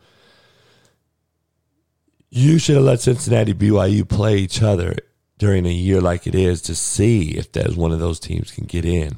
you 2.30 2.58
should 2.58 2.76
have 2.76 2.84
let 2.84 3.00
Cincinnati 3.00 3.54
BYU 3.54 4.08
play 4.08 4.38
each 4.38 4.62
other 4.62 4.96
during 5.38 5.66
a 5.66 5.70
year 5.70 6.00
like 6.00 6.26
it 6.26 6.34
is 6.34 6.62
to 6.62 6.74
see 6.74 7.30
if 7.30 7.52
there's 7.52 7.76
one 7.76 7.92
of 7.92 8.00
those 8.00 8.18
teams 8.18 8.50
can 8.50 8.64
get 8.64 8.84
in. 8.84 9.16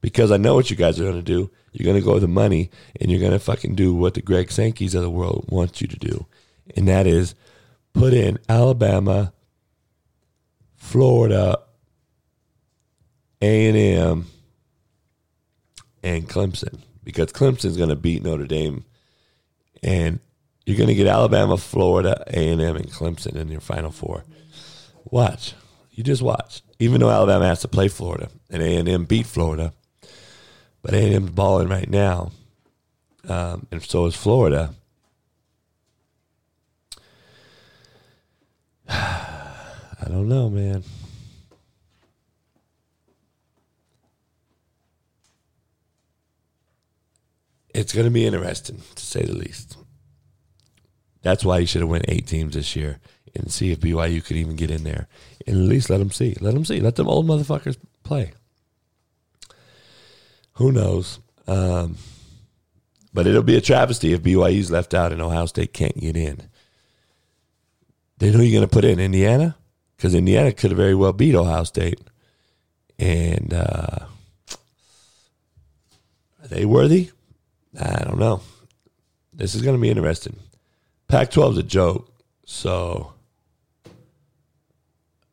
Because 0.00 0.32
I 0.32 0.36
know 0.36 0.54
what 0.54 0.70
you 0.70 0.76
guys 0.76 0.98
are 0.98 1.04
going 1.04 1.16
to 1.16 1.22
do. 1.22 1.50
You're 1.72 1.84
going 1.84 2.00
to 2.00 2.04
go 2.04 2.14
with 2.14 2.22
the 2.22 2.28
money 2.28 2.70
and 3.00 3.10
you're 3.10 3.20
going 3.20 3.32
to 3.32 3.38
fucking 3.38 3.74
do 3.74 3.94
what 3.94 4.14
the 4.14 4.22
Greg 4.22 4.48
Sankeys 4.48 4.94
of 4.94 5.02
the 5.02 5.10
world 5.10 5.46
want 5.48 5.80
you 5.80 5.86
to 5.86 5.96
do. 5.96 6.26
And 6.76 6.88
that 6.88 7.06
is 7.06 7.34
put 7.92 8.12
in 8.12 8.38
Alabama, 8.48 9.32
Florida, 10.80 11.60
A&M, 13.40 14.26
and 16.02 16.28
Clemson. 16.28 16.80
Because 17.04 17.32
Clemson's 17.32 17.76
going 17.76 17.90
to 17.90 17.96
beat 17.96 18.24
Notre 18.24 18.46
Dame. 18.46 18.84
And 19.82 20.18
you're 20.66 20.78
going 20.78 20.88
to 20.88 20.94
get 20.94 21.06
Alabama, 21.06 21.56
Florida, 21.58 22.24
A&M, 22.26 22.60
and 22.60 22.90
Clemson 22.90 23.36
in 23.36 23.48
your 23.48 23.60
Final 23.60 23.92
Four. 23.92 24.24
Watch. 25.04 25.54
You 25.92 26.02
just 26.02 26.22
watch. 26.22 26.62
Even 26.78 27.00
though 27.00 27.10
Alabama 27.10 27.46
has 27.46 27.60
to 27.60 27.68
play 27.68 27.88
Florida 27.88 28.28
and 28.48 28.62
A&M 28.62 29.04
beat 29.04 29.26
Florida, 29.26 29.72
but 30.82 30.94
A&M's 30.94 31.30
balling 31.30 31.68
right 31.68 31.88
now, 31.88 32.32
um, 33.28 33.66
and 33.70 33.82
so 33.82 34.06
is 34.06 34.16
Florida. 34.16 34.74
I 40.00 40.08
don't 40.08 40.28
know, 40.28 40.48
man. 40.48 40.82
It's 47.74 47.92
going 47.92 48.06
to 48.06 48.10
be 48.10 48.26
interesting, 48.26 48.82
to 48.94 49.06
say 49.06 49.22
the 49.22 49.34
least. 49.34 49.76
That's 51.22 51.44
why 51.44 51.58
you 51.58 51.66
should 51.66 51.82
have 51.82 51.90
went 51.90 52.06
eight 52.08 52.26
teams 52.26 52.54
this 52.54 52.74
year 52.74 52.98
and 53.34 53.52
see 53.52 53.70
if 53.70 53.80
BYU 53.80 54.24
could 54.24 54.36
even 54.36 54.56
get 54.56 54.70
in 54.70 54.84
there. 54.84 55.06
And 55.46 55.56
at 55.56 55.68
least 55.68 55.90
let 55.90 55.98
them 55.98 56.10
see. 56.10 56.36
Let 56.40 56.54
them 56.54 56.64
see. 56.64 56.80
Let 56.80 56.96
them 56.96 57.08
old 57.08 57.26
motherfuckers 57.26 57.76
play. 58.02 58.32
Who 60.54 60.72
knows? 60.72 61.20
Um, 61.46 61.96
but 63.12 63.26
it'll 63.26 63.42
be 63.42 63.56
a 63.56 63.60
travesty 63.60 64.12
if 64.12 64.22
BYU's 64.22 64.70
left 64.70 64.94
out 64.94 65.12
and 65.12 65.20
Ohio 65.20 65.46
State 65.46 65.72
can't 65.72 65.98
get 65.98 66.16
in. 66.16 66.48
Then 68.18 68.32
who 68.32 68.40
are 68.40 68.44
you 68.44 68.56
going 68.56 68.68
to 68.68 68.72
put 68.72 68.84
in? 68.84 69.00
Indiana? 69.00 69.56
Because 70.00 70.14
Indiana 70.14 70.50
could 70.50 70.70
have 70.70 70.78
very 70.78 70.94
well 70.94 71.12
beat 71.12 71.34
Ohio 71.34 71.62
State. 71.64 72.00
And 72.98 73.52
uh, 73.52 74.06
are 76.40 76.48
they 76.48 76.64
worthy? 76.64 77.10
I 77.78 78.04
don't 78.04 78.18
know. 78.18 78.40
This 79.34 79.54
is 79.54 79.60
going 79.60 79.76
to 79.76 79.80
be 79.80 79.90
interesting. 79.90 80.38
Pac 81.06 81.30
12 81.30 81.52
is 81.52 81.58
a 81.58 81.62
joke. 81.64 82.10
So 82.46 83.12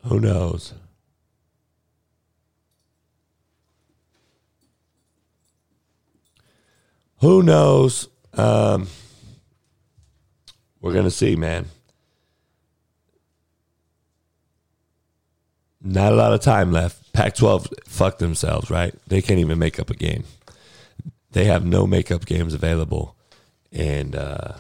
who 0.03 0.19
knows? 0.19 0.73
Who 7.21 7.41
knows? 7.41 8.09
Um, 8.33 8.87
we're 10.81 10.91
going 10.91 11.05
to 11.05 11.11
see, 11.11 11.37
man. 11.37 11.67
Not 15.87 16.11
a 16.11 16.15
lot 16.17 16.33
of 16.33 16.41
time 16.41 16.73
left. 16.73 17.13
Pac 17.13 17.35
12 17.35 17.69
fuck 17.85 18.17
themselves, 18.17 18.69
right? 18.69 18.93
They 19.07 19.21
can't 19.21 19.39
even 19.39 19.57
make 19.57 19.79
up 19.79 19.89
a 19.89 19.95
game. 19.95 20.25
They 21.31 21.45
have 21.45 21.65
no 21.65 21.87
makeup 21.87 22.25
games 22.25 22.53
available. 22.53 23.15
And 23.71 24.13
uh, 24.13 24.55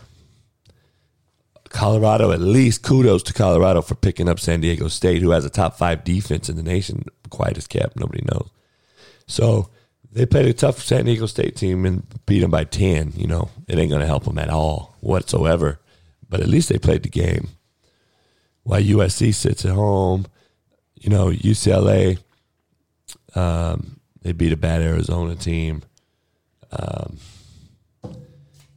Colorado, 1.67 2.31
at 2.31 2.39
least 2.39 2.81
kudos 2.81 3.23
to 3.23 3.33
Colorado 3.33 3.81
for 3.81 3.95
picking 3.95 4.29
up 4.29 4.39
San 4.39 4.61
Diego 4.61 4.87
State, 4.87 5.21
who 5.21 5.31
has 5.31 5.43
a 5.43 5.49
top 5.49 5.77
five 5.77 6.05
defense 6.05 6.47
in 6.47 6.55
the 6.55 6.63
nation, 6.63 7.03
quiet 7.29 7.57
as 7.57 7.67
kept. 7.67 7.99
Nobody 7.99 8.23
knows. 8.31 8.49
So 9.27 9.69
they 10.09 10.25
played 10.25 10.45
a 10.45 10.53
tough 10.53 10.81
San 10.81 11.05
Diego 11.05 11.25
State 11.25 11.57
team 11.57 11.85
and 11.85 12.03
beat 12.25 12.39
them 12.39 12.51
by 12.51 12.63
10. 12.63 13.13
You 13.17 13.27
know, 13.27 13.49
it 13.67 13.77
ain't 13.77 13.89
going 13.89 14.01
to 14.01 14.07
help 14.07 14.23
them 14.23 14.37
at 14.37 14.49
all 14.49 14.95
whatsoever. 15.01 15.81
But 16.29 16.39
at 16.39 16.47
least 16.47 16.69
they 16.69 16.77
played 16.77 17.03
the 17.03 17.09
game. 17.09 17.49
While 18.63 18.81
USC 18.81 19.33
sits 19.33 19.65
at 19.65 19.73
home, 19.73 20.25
you 20.99 21.09
know, 21.09 21.29
UCLA, 21.29 22.19
um, 23.35 23.99
they 24.21 24.31
beat 24.31 24.53
a 24.53 24.57
bad 24.57 24.81
Arizona 24.81 25.35
team. 25.35 25.83
Um, 26.71 27.17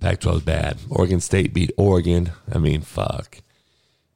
Pac 0.00 0.20
12 0.20 0.38
is 0.38 0.42
bad. 0.44 0.78
Oregon 0.88 1.20
State 1.20 1.52
beat 1.52 1.72
Oregon. 1.76 2.32
I 2.52 2.58
mean, 2.58 2.80
fuck. 2.80 3.38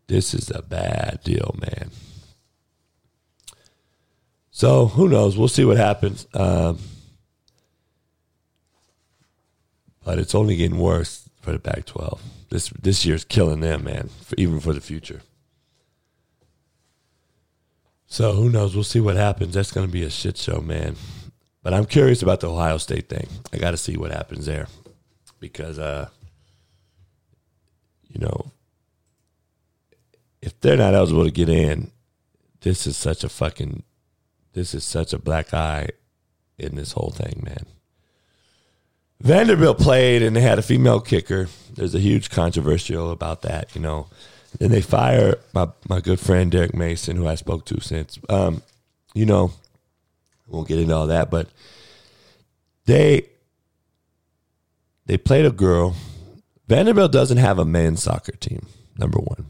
This 0.06 0.34
is 0.34 0.50
a 0.50 0.62
bad 0.62 1.20
deal, 1.24 1.54
man. 1.60 1.90
So 4.50 4.86
who 4.86 5.08
knows? 5.08 5.36
We'll 5.36 5.48
see 5.48 5.64
what 5.64 5.76
happens. 5.76 6.26
Um, 6.32 6.78
but 10.04 10.18
it's 10.18 10.34
only 10.34 10.56
getting 10.56 10.78
worse 10.78 11.28
for 11.40 11.52
the 11.52 11.58
Pac 11.58 11.86
12. 11.86 12.22
This, 12.50 12.68
this 12.80 13.04
year's 13.04 13.24
killing 13.24 13.60
them, 13.60 13.84
man, 13.84 14.10
for, 14.22 14.34
even 14.36 14.60
for 14.60 14.72
the 14.72 14.80
future. 14.80 15.22
So 18.14 18.30
who 18.30 18.48
knows? 18.48 18.76
We'll 18.76 18.84
see 18.84 19.00
what 19.00 19.16
happens. 19.16 19.54
That's 19.54 19.72
going 19.72 19.88
to 19.88 19.92
be 19.92 20.04
a 20.04 20.08
shit 20.08 20.36
show, 20.36 20.60
man. 20.60 20.94
But 21.64 21.74
I'm 21.74 21.84
curious 21.84 22.22
about 22.22 22.38
the 22.38 22.48
Ohio 22.48 22.78
State 22.78 23.08
thing. 23.08 23.26
I 23.52 23.56
got 23.56 23.72
to 23.72 23.76
see 23.76 23.96
what 23.96 24.12
happens 24.12 24.46
there 24.46 24.68
because 25.40 25.80
uh, 25.80 26.08
you 28.08 28.20
know 28.20 28.52
if 30.40 30.60
they're 30.60 30.76
not 30.76 30.94
eligible 30.94 31.24
to 31.24 31.32
get 31.32 31.48
in, 31.48 31.90
this 32.60 32.86
is 32.86 32.96
such 32.96 33.24
a 33.24 33.28
fucking 33.28 33.82
this 34.52 34.76
is 34.76 34.84
such 34.84 35.12
a 35.12 35.18
black 35.18 35.52
eye 35.52 35.88
in 36.56 36.76
this 36.76 36.92
whole 36.92 37.10
thing, 37.10 37.42
man. 37.44 37.66
Vanderbilt 39.20 39.78
played 39.80 40.22
and 40.22 40.36
they 40.36 40.40
had 40.40 40.60
a 40.60 40.62
female 40.62 41.00
kicker. 41.00 41.48
There's 41.74 41.96
a 41.96 41.98
huge 41.98 42.30
controversial 42.30 43.10
about 43.10 43.42
that, 43.42 43.74
you 43.74 43.80
know. 43.80 44.06
Then 44.58 44.70
they 44.70 44.80
fire 44.80 45.36
my, 45.52 45.68
my 45.88 46.00
good 46.00 46.20
friend 46.20 46.50
Derek 46.50 46.74
Mason, 46.74 47.16
who 47.16 47.26
I 47.26 47.34
spoke 47.34 47.64
to 47.66 47.80
since. 47.80 48.18
Um, 48.28 48.62
you 49.14 49.26
know, 49.26 49.52
won't 50.46 50.68
get 50.68 50.78
into 50.78 50.94
all 50.94 51.06
that, 51.08 51.30
but 51.30 51.48
they 52.86 53.28
they 55.06 55.16
played 55.16 55.44
a 55.44 55.50
girl. 55.50 55.94
Vanderbilt 56.66 57.12
doesn't 57.12 57.38
have 57.38 57.58
a 57.58 57.64
men's 57.64 58.02
soccer 58.02 58.32
team. 58.32 58.66
Number 58.96 59.18
one, 59.18 59.46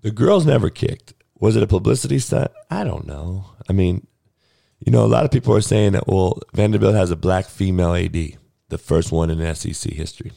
the 0.00 0.10
girls 0.10 0.46
never 0.46 0.70
kicked. 0.70 1.14
Was 1.38 1.56
it 1.56 1.62
a 1.62 1.66
publicity 1.66 2.18
stunt? 2.18 2.50
I 2.70 2.84
don't 2.84 3.06
know. 3.06 3.46
I 3.68 3.72
mean, 3.72 4.06
you 4.78 4.92
know, 4.92 5.04
a 5.04 5.08
lot 5.08 5.24
of 5.24 5.30
people 5.30 5.54
are 5.54 5.60
saying 5.60 5.92
that 5.92 6.06
well, 6.06 6.40
Vanderbilt 6.52 6.94
has 6.94 7.10
a 7.10 7.16
black 7.16 7.46
female 7.46 7.94
AD, 7.94 8.12
the 8.68 8.78
first 8.78 9.12
one 9.12 9.30
in 9.30 9.54
SEC 9.54 9.92
history. 9.92 10.32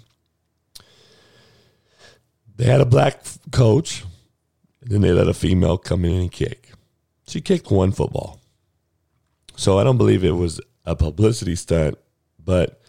They 2.57 2.65
had 2.65 2.81
a 2.81 2.85
black 2.85 3.21
coach, 3.51 4.03
then 4.81 5.01
they 5.01 5.11
let 5.11 5.27
a 5.27 5.33
female 5.33 5.77
come 5.77 6.05
in 6.05 6.21
and 6.21 6.31
kick. 6.31 6.71
She 7.27 7.41
kicked 7.41 7.69
one 7.71 7.91
football. 7.91 8.39
So 9.55 9.79
I 9.79 9.83
don't 9.83 9.97
believe 9.97 10.23
it 10.23 10.31
was 10.31 10.61
a 10.85 10.95
publicity 10.95 11.55
stunt, 11.55 11.97
but 12.43 12.81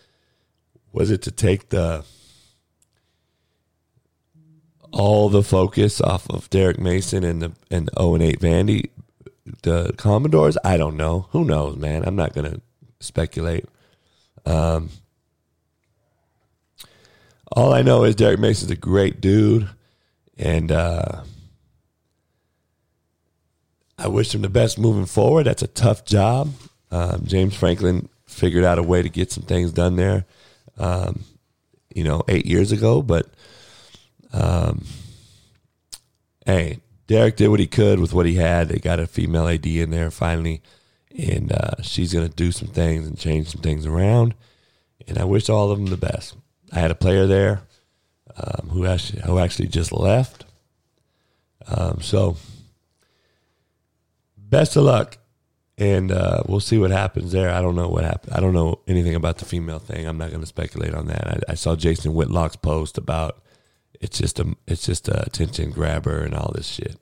was 0.92 1.10
it 1.10 1.22
to 1.22 1.30
take 1.30 1.70
the 1.70 2.04
all 4.92 5.28
the 5.28 5.42
focus 5.42 6.00
off 6.00 6.28
of 6.30 6.48
Derek 6.50 6.78
Mason 6.78 7.24
and 7.24 7.42
the 7.42 7.52
and 7.70 7.90
0 7.98 8.14
and 8.14 8.22
8 8.22 8.40
Vandy, 8.40 8.90
the 9.62 9.92
Commodores? 9.96 10.58
I 10.64 10.76
don't 10.76 10.96
know. 10.96 11.28
Who 11.30 11.44
knows, 11.44 11.76
man? 11.76 12.04
I'm 12.04 12.16
not 12.16 12.34
gonna 12.34 12.60
speculate. 13.00 13.66
Um, 14.44 14.90
all 17.52 17.72
I 17.72 17.82
know 17.82 18.04
is 18.04 18.14
Derek 18.14 18.40
Mason's 18.40 18.70
a 18.70 18.76
great 18.76 19.20
dude, 19.20 19.68
and 20.36 20.72
uh, 20.72 21.22
I 23.98 24.08
wish 24.08 24.34
him 24.34 24.42
the 24.42 24.48
best 24.48 24.78
moving 24.78 25.06
forward. 25.06 25.44
That's 25.44 25.62
a 25.62 25.68
tough 25.68 26.04
job. 26.04 26.52
Um, 26.90 27.22
James 27.24 27.54
Franklin 27.54 28.08
figured 28.26 28.64
out 28.64 28.78
a 28.78 28.82
way 28.82 29.02
to 29.02 29.08
get 29.08 29.32
some 29.32 29.44
things 29.44 29.72
done 29.72 29.96
there, 29.96 30.24
um, 30.78 31.24
you 31.94 32.04
know, 32.04 32.22
eight 32.28 32.46
years 32.46 32.72
ago. 32.72 33.02
But 33.02 33.28
um, 34.32 34.84
hey, 36.44 36.80
Derek 37.06 37.36
did 37.36 37.48
what 37.48 37.60
he 37.60 37.66
could 37.66 38.00
with 38.00 38.12
what 38.12 38.26
he 38.26 38.34
had. 38.34 38.68
They 38.68 38.78
got 38.78 39.00
a 39.00 39.06
female 39.06 39.48
AD 39.48 39.66
in 39.66 39.90
there 39.90 40.10
finally, 40.10 40.62
and 41.16 41.52
uh, 41.52 41.82
she's 41.82 42.12
going 42.12 42.28
to 42.28 42.34
do 42.34 42.52
some 42.52 42.68
things 42.68 43.06
and 43.06 43.16
change 43.18 43.48
some 43.48 43.62
things 43.62 43.86
around. 43.86 44.34
And 45.06 45.18
I 45.18 45.24
wish 45.24 45.48
all 45.48 45.70
of 45.70 45.78
them 45.78 45.86
the 45.86 45.96
best. 45.96 46.34
I 46.72 46.78
had 46.80 46.90
a 46.90 46.96
player 46.96 47.26
there 47.26 47.62
um, 48.36 48.68
who 48.70 48.86
actually 48.86 49.22
who 49.22 49.38
actually 49.38 49.68
just 49.68 49.92
left. 49.92 50.44
Um, 51.68 52.00
so 52.00 52.36
best 54.36 54.76
of 54.76 54.84
luck, 54.84 55.18
and 55.78 56.12
uh, 56.12 56.42
we'll 56.46 56.60
see 56.60 56.78
what 56.78 56.90
happens 56.90 57.32
there. 57.32 57.50
I 57.50 57.60
don't 57.60 57.76
know 57.76 57.88
what 57.88 58.04
happened. 58.04 58.34
I 58.34 58.40
don't 58.40 58.54
know 58.54 58.80
anything 58.86 59.14
about 59.14 59.38
the 59.38 59.44
female 59.44 59.78
thing. 59.78 60.06
I'm 60.06 60.18
not 60.18 60.30
going 60.30 60.40
to 60.40 60.46
speculate 60.46 60.94
on 60.94 61.06
that. 61.06 61.26
I, 61.26 61.52
I, 61.52 61.54
saw 61.54 61.76
Jason 61.76 62.12
Whitlock's 62.12 62.56
post 62.56 62.98
about 62.98 63.42
it's 64.00 64.18
just 64.18 64.38
a 64.38 64.54
it's 64.66 64.84
just 64.84 65.08
a 65.08 65.26
attention 65.26 65.70
grabber 65.70 66.22
and 66.22 66.34
all 66.34 66.52
this 66.54 66.66
shit. 66.66 66.96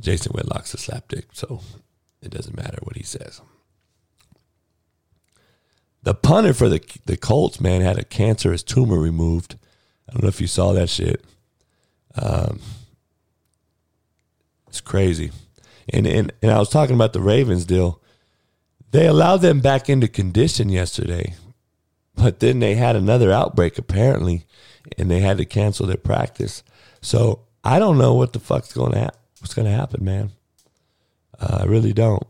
Jason 0.00 0.32
Whitlock's 0.32 0.74
a 0.74 0.76
slapdick, 0.76 1.26
so 1.32 1.60
it 2.20 2.30
doesn't 2.30 2.56
matter 2.56 2.78
what 2.82 2.96
he 2.96 3.02
says. 3.02 3.40
The 6.06 6.14
punter 6.14 6.54
for 6.54 6.68
the 6.68 6.80
the 7.06 7.16
Colts, 7.16 7.60
man, 7.60 7.80
had 7.80 7.98
a 7.98 8.04
cancerous 8.04 8.62
tumor 8.62 8.96
removed. 8.96 9.56
I 10.08 10.12
don't 10.12 10.22
know 10.22 10.28
if 10.28 10.40
you 10.40 10.46
saw 10.46 10.72
that 10.72 10.88
shit. 10.88 11.24
Um, 12.14 12.60
it's 14.68 14.80
crazy. 14.80 15.32
And, 15.88 16.06
and 16.06 16.32
and 16.40 16.52
I 16.52 16.60
was 16.60 16.68
talking 16.68 16.94
about 16.94 17.12
the 17.12 17.20
Ravens 17.20 17.64
deal. 17.64 18.00
They 18.92 19.08
allowed 19.08 19.38
them 19.38 19.58
back 19.58 19.88
into 19.88 20.06
condition 20.06 20.68
yesterday, 20.68 21.34
but 22.14 22.38
then 22.38 22.60
they 22.60 22.76
had 22.76 22.94
another 22.94 23.32
outbreak 23.32 23.76
apparently, 23.76 24.46
and 24.96 25.10
they 25.10 25.18
had 25.18 25.38
to 25.38 25.44
cancel 25.44 25.88
their 25.88 25.96
practice. 25.96 26.62
So 27.02 27.40
I 27.64 27.80
don't 27.80 27.98
know 27.98 28.14
what 28.14 28.32
the 28.32 28.38
fuck's 28.38 28.72
going 28.72 28.92
to 28.92 29.00
ha- 29.00 29.18
what's 29.40 29.54
going 29.54 29.66
to 29.66 29.76
happen, 29.76 30.04
man. 30.04 30.30
Uh, 31.36 31.62
I 31.62 31.64
really 31.64 31.92
don't, 31.92 32.22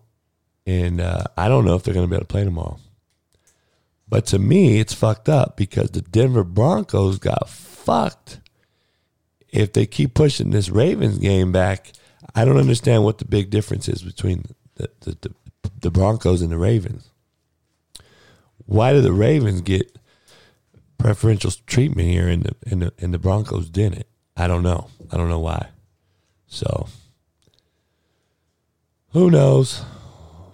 and 0.65 0.99
uh, 0.99 1.25
I 1.37 1.49
don't 1.49 1.67
know 1.67 1.75
if 1.75 1.83
they're 1.83 1.93
going 1.93 2.07
to 2.07 2.11
be 2.11 2.17
able 2.17 2.25
to 2.25 2.33
play 2.33 2.45
tomorrow. 2.45 2.79
But 4.09 4.27
to 4.27 4.39
me, 4.39 4.79
it's 4.79 4.95
fucked 4.95 5.29
up 5.29 5.57
because 5.57 5.91
the 5.91 6.03
Denver 6.03 6.45
Broncos 6.45 7.19
got 7.19 7.49
fucked. 7.49 8.41
If 9.49 9.73
they 9.73 9.87
keep 9.87 10.15
pushing 10.15 10.51
this 10.51 10.69
Ravens 10.69 11.19
game 11.19 11.51
back, 11.51 11.93
I 12.35 12.45
don't 12.45 12.59
understand 12.59 13.05
what 13.05 13.19
the 13.19 13.25
big 13.25 13.51
difference 13.51 13.89
is 13.89 14.03
between 14.03 14.45
the, 14.77 14.91
the, 15.01 15.19
the, 15.21 15.35
the 15.81 15.91
Broncos 15.91 16.43
and 16.43 16.53
the 16.53 16.59
Ravens. 16.59 17.11
Why 18.67 18.93
do 18.93 19.01
the 19.01 19.13
Ravens 19.13 19.61
get 19.61 19.99
preferential 20.99 21.53
treatment 21.67 22.09
here 22.09 22.29
and 22.29 22.45
the, 22.45 22.57
and 22.71 22.83
the, 22.83 22.93
and 22.99 23.15
the 23.15 23.19
Broncos 23.19 23.71
didn't? 23.71 24.07
I 24.37 24.47
don't 24.47 24.63
know. 24.63 24.89
I 25.11 25.17
don't 25.17 25.29
know 25.29 25.41
why. 25.41 25.69
So, 26.47 26.89
who 29.11 29.31
knows? 29.31 29.83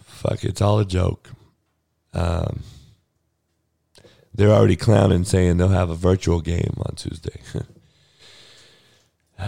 Fuck, 0.04 0.44
it's 0.44 0.60
all 0.60 0.78
a 0.78 0.84
joke. 0.84 1.30
Um, 2.14 2.62
they're 4.34 4.50
already 4.50 4.76
clowning, 4.76 5.24
saying 5.24 5.56
they'll 5.56 5.68
have 5.68 5.90
a 5.90 5.94
virtual 5.94 6.40
game 6.40 6.74
on 6.78 6.94
Tuesday. 6.96 7.40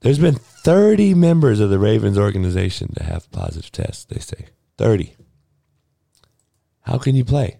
There's 0.00 0.18
been 0.18 0.34
30 0.34 1.14
members 1.14 1.60
of 1.60 1.70
the 1.70 1.78
Ravens 1.78 2.18
organization 2.18 2.92
to 2.94 3.04
have 3.04 3.30
positive 3.30 3.70
tests, 3.70 4.04
they 4.04 4.20
say. 4.20 4.46
30. 4.78 5.14
How 6.82 6.98
can 6.98 7.14
you 7.14 7.24
play? 7.24 7.58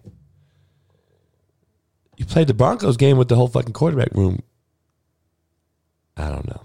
You 2.17 2.25
played 2.25 2.47
the 2.47 2.53
Broncos 2.53 2.97
game 2.97 3.17
with 3.17 3.29
the 3.29 3.35
whole 3.35 3.47
fucking 3.47 3.73
quarterback 3.73 4.13
room. 4.13 4.39
I 6.15 6.29
don't 6.29 6.47
know. 6.47 6.61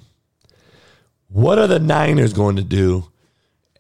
What 1.29 1.59
are 1.59 1.67
the 1.67 1.79
Niners 1.79 2.33
going 2.33 2.57
to 2.57 2.63
do 2.63 3.11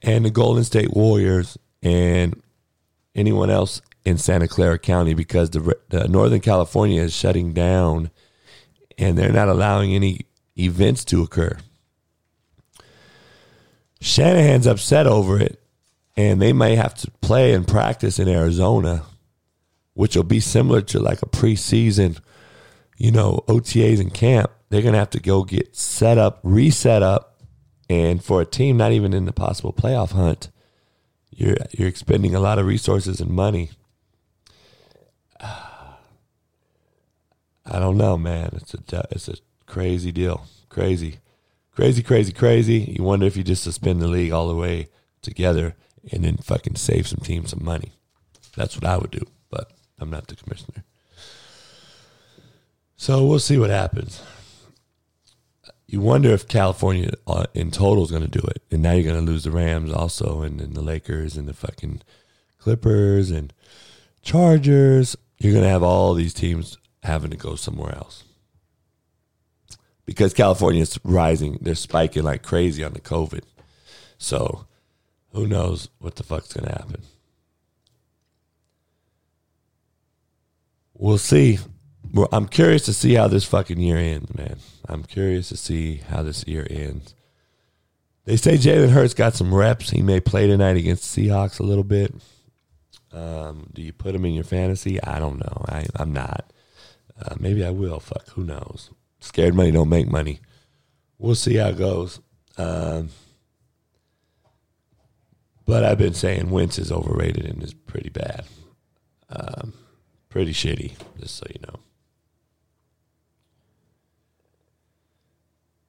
and 0.02 0.24
the 0.24 0.30
Golden 0.30 0.64
State 0.64 0.92
Warriors 0.92 1.58
and 1.82 2.40
anyone 3.14 3.50
else 3.50 3.82
in 4.08 4.18
Santa 4.18 4.48
Clara 4.48 4.78
County 4.78 5.14
because 5.14 5.50
the, 5.50 5.76
the 5.90 6.08
Northern 6.08 6.40
California 6.40 7.02
is 7.02 7.14
shutting 7.14 7.52
down 7.52 8.10
and 8.96 9.16
they're 9.16 9.32
not 9.32 9.48
allowing 9.48 9.94
any 9.94 10.22
events 10.58 11.04
to 11.04 11.22
occur. 11.22 11.56
Shanahan's 14.00 14.66
upset 14.66 15.06
over 15.06 15.40
it, 15.40 15.60
and 16.16 16.40
they 16.40 16.52
may 16.52 16.76
have 16.76 16.94
to 16.94 17.10
play 17.20 17.52
and 17.52 17.66
practice 17.66 18.18
in 18.18 18.28
Arizona, 18.28 19.04
which 19.94 20.16
will 20.16 20.24
be 20.24 20.40
similar 20.40 20.80
to 20.82 21.00
like 21.00 21.20
a 21.22 21.26
preseason, 21.26 22.18
you 22.96 23.10
know, 23.10 23.44
OTAs 23.46 24.00
and 24.00 24.14
camp. 24.14 24.50
They're 24.70 24.82
going 24.82 24.92
to 24.92 24.98
have 24.98 25.10
to 25.10 25.20
go 25.20 25.44
get 25.44 25.76
set 25.76 26.18
up, 26.18 26.40
reset 26.42 27.02
up, 27.02 27.42
and 27.90 28.22
for 28.22 28.40
a 28.40 28.46
team 28.46 28.76
not 28.76 28.92
even 28.92 29.12
in 29.12 29.24
the 29.24 29.32
possible 29.32 29.72
playoff 29.72 30.12
hunt, 30.12 30.50
you're 31.30 31.56
you're 31.72 31.88
expending 31.88 32.34
a 32.34 32.40
lot 32.40 32.58
of 32.58 32.66
resources 32.66 33.20
and 33.20 33.30
money. 33.30 33.70
Don't 37.72 37.98
know, 37.98 38.16
man. 38.16 38.50
It's 38.54 38.74
a 38.74 39.06
it's 39.10 39.28
a 39.28 39.34
crazy 39.66 40.12
deal, 40.12 40.46
crazy. 40.68 41.18
Crazy, 41.74 42.02
crazy, 42.02 42.32
crazy. 42.32 42.94
You 42.98 43.04
wonder 43.04 43.26
if 43.26 43.36
you 43.36 43.44
just 43.44 43.62
suspend 43.62 44.02
the 44.02 44.08
league 44.08 44.32
all 44.32 44.48
the 44.48 44.56
way 44.56 44.88
together 45.22 45.76
and 46.10 46.24
then 46.24 46.36
fucking 46.36 46.74
save 46.74 47.06
some 47.06 47.20
teams 47.20 47.50
some 47.50 47.64
money. 47.64 47.92
That's 48.56 48.74
what 48.74 48.84
I 48.84 48.96
would 48.96 49.12
do, 49.12 49.24
but 49.48 49.70
I'm 50.00 50.10
not 50.10 50.26
the 50.26 50.34
commissioner. 50.34 50.82
So 52.96 53.24
we'll 53.24 53.38
see 53.38 53.58
what 53.58 53.70
happens. 53.70 54.20
You 55.86 56.00
wonder 56.00 56.30
if 56.30 56.48
California 56.48 57.12
uh, 57.28 57.46
in 57.54 57.70
total 57.70 58.02
is 58.02 58.10
going 58.10 58.28
to 58.28 58.40
do 58.40 58.44
it. 58.44 58.62
And 58.72 58.82
now 58.82 58.92
you're 58.92 59.10
going 59.10 59.24
to 59.24 59.30
lose 59.30 59.44
the 59.44 59.52
Rams 59.52 59.92
also, 59.92 60.42
and 60.42 60.58
then 60.58 60.74
the 60.74 60.82
Lakers 60.82 61.36
and 61.36 61.48
the 61.48 61.54
fucking 61.54 62.02
Clippers 62.58 63.30
and 63.30 63.54
Chargers. 64.20 65.16
You're 65.38 65.52
going 65.52 65.64
to 65.64 65.70
have 65.70 65.84
all 65.84 66.14
these 66.14 66.34
teams 66.34 66.76
having 67.02 67.30
to 67.30 67.36
go 67.36 67.54
somewhere 67.54 67.94
else 67.94 68.24
because 70.08 70.32
California 70.32 70.80
is 70.80 70.98
rising. 71.04 71.58
They're 71.60 71.74
spiking 71.74 72.22
like 72.22 72.42
crazy 72.42 72.82
on 72.82 72.94
the 72.94 73.00
COVID. 73.00 73.42
So 74.16 74.66
who 75.34 75.46
knows 75.46 75.90
what 75.98 76.16
the 76.16 76.22
fuck's 76.22 76.50
going 76.50 76.66
to 76.66 76.72
happen? 76.72 77.02
We'll 80.94 81.18
see. 81.18 81.58
I'm 82.32 82.48
curious 82.48 82.86
to 82.86 82.94
see 82.94 83.14
how 83.14 83.28
this 83.28 83.44
fucking 83.44 83.78
year 83.78 83.98
ends, 83.98 84.34
man. 84.34 84.56
I'm 84.88 85.02
curious 85.02 85.50
to 85.50 85.58
see 85.58 85.96
how 86.08 86.22
this 86.22 86.42
year 86.46 86.66
ends. 86.70 87.14
They 88.24 88.38
say 88.38 88.56
Jalen 88.56 88.88
Hurts 88.88 89.12
got 89.12 89.34
some 89.34 89.54
reps. 89.54 89.90
He 89.90 90.00
may 90.00 90.20
play 90.20 90.46
tonight 90.46 90.78
against 90.78 91.14
the 91.14 91.28
Seahawks 91.28 91.60
a 91.60 91.64
little 91.64 91.84
bit. 91.84 92.14
Um, 93.12 93.68
do 93.74 93.82
you 93.82 93.92
put 93.92 94.14
him 94.14 94.24
in 94.24 94.32
your 94.32 94.44
fantasy? 94.44 95.02
I 95.02 95.18
don't 95.18 95.38
know. 95.38 95.64
I, 95.68 95.86
am 95.98 96.14
not. 96.14 96.50
Uh, 97.20 97.34
maybe 97.38 97.64
I 97.64 97.70
will. 97.70 98.00
Fuck, 98.00 98.28
who 98.30 98.44
knows? 98.44 98.90
Scared 99.20 99.54
money 99.54 99.70
don't 99.70 99.88
make 99.88 100.08
money. 100.08 100.40
We'll 101.18 101.34
see 101.34 101.56
how 101.56 101.68
it 101.68 101.78
goes. 101.78 102.20
Um, 102.56 103.10
But 105.66 105.84
I've 105.84 105.98
been 105.98 106.14
saying 106.14 106.50
Wentz 106.50 106.78
is 106.78 106.90
overrated 106.90 107.44
and 107.44 107.62
is 107.62 107.74
pretty 107.74 108.08
bad. 108.08 108.44
Um, 109.28 109.74
pretty 110.30 110.52
shitty, 110.52 110.92
just 111.20 111.36
so 111.36 111.46
you 111.50 111.60
know. 111.66 111.80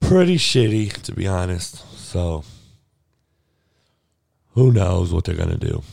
Pretty 0.01 0.35
shitty, 0.37 0.91
to 1.03 1.13
be 1.13 1.27
honest. 1.27 1.75
So, 1.97 2.43
who 4.49 4.73
knows 4.73 5.13
what 5.13 5.23
they're 5.23 5.35
going 5.35 5.57
to 5.57 5.67
do. 5.67 5.83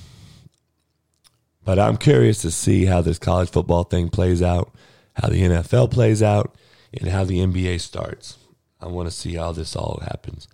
But 1.64 1.79
I'm 1.79 1.96
curious 1.96 2.42
to 2.42 2.51
see 2.51 2.87
how 2.87 3.03
this 3.03 3.18
college 3.18 3.51
football 3.51 3.85
thing 3.85 4.09
plays 4.09 4.42
out, 4.42 4.72
how 5.17 5.29
the 5.29 5.43
NFL 5.43 5.91
plays 5.91 6.23
out, 6.23 6.55
and 6.93 7.11
how 7.11 7.25
the 7.25 7.39
NBA 7.39 7.81
starts. 7.81 8.39
I 8.81 8.87
want 8.87 9.09
to 9.09 9.15
see 9.15 9.35
how 9.35 9.53
this 9.53 9.75
all 9.75 10.01
happens. 10.03 10.49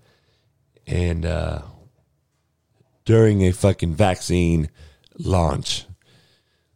And 0.87 1.27
uh, 1.27 1.63
during 3.05 3.43
a 3.43 3.53
fucking 3.53 3.95
vaccine 3.95 4.71
launch, 5.19 5.87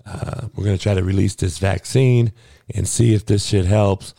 uh, 0.05 0.49
we're 0.55 0.65
going 0.65 0.77
to 0.77 0.83
try 0.83 0.95
to 0.95 1.03
release 1.05 1.35
this 1.35 1.59
vaccine 1.59 2.33
and 2.75 2.87
see 2.87 3.15
if 3.15 3.27
this 3.27 3.47
shit 3.47 3.65
helps 3.65 4.15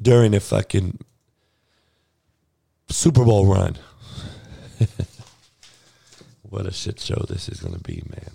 during 0.00 0.34
a 0.34 0.40
fucking 0.40 0.98
Super 2.88 3.24
Bowl 3.24 3.46
run. 3.46 3.76
what 6.42 6.66
a 6.66 6.72
shit 6.72 7.00
show 7.00 7.24
this 7.28 7.48
is 7.48 7.60
going 7.60 7.74
to 7.74 7.80
be, 7.80 8.02
man. 8.08 8.32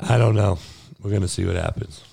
I 0.00 0.16
don't 0.18 0.34
know. 0.34 0.58
We're 1.02 1.10
going 1.10 1.22
to 1.22 1.28
see 1.28 1.44
what 1.44 1.56
happens. 1.56 2.04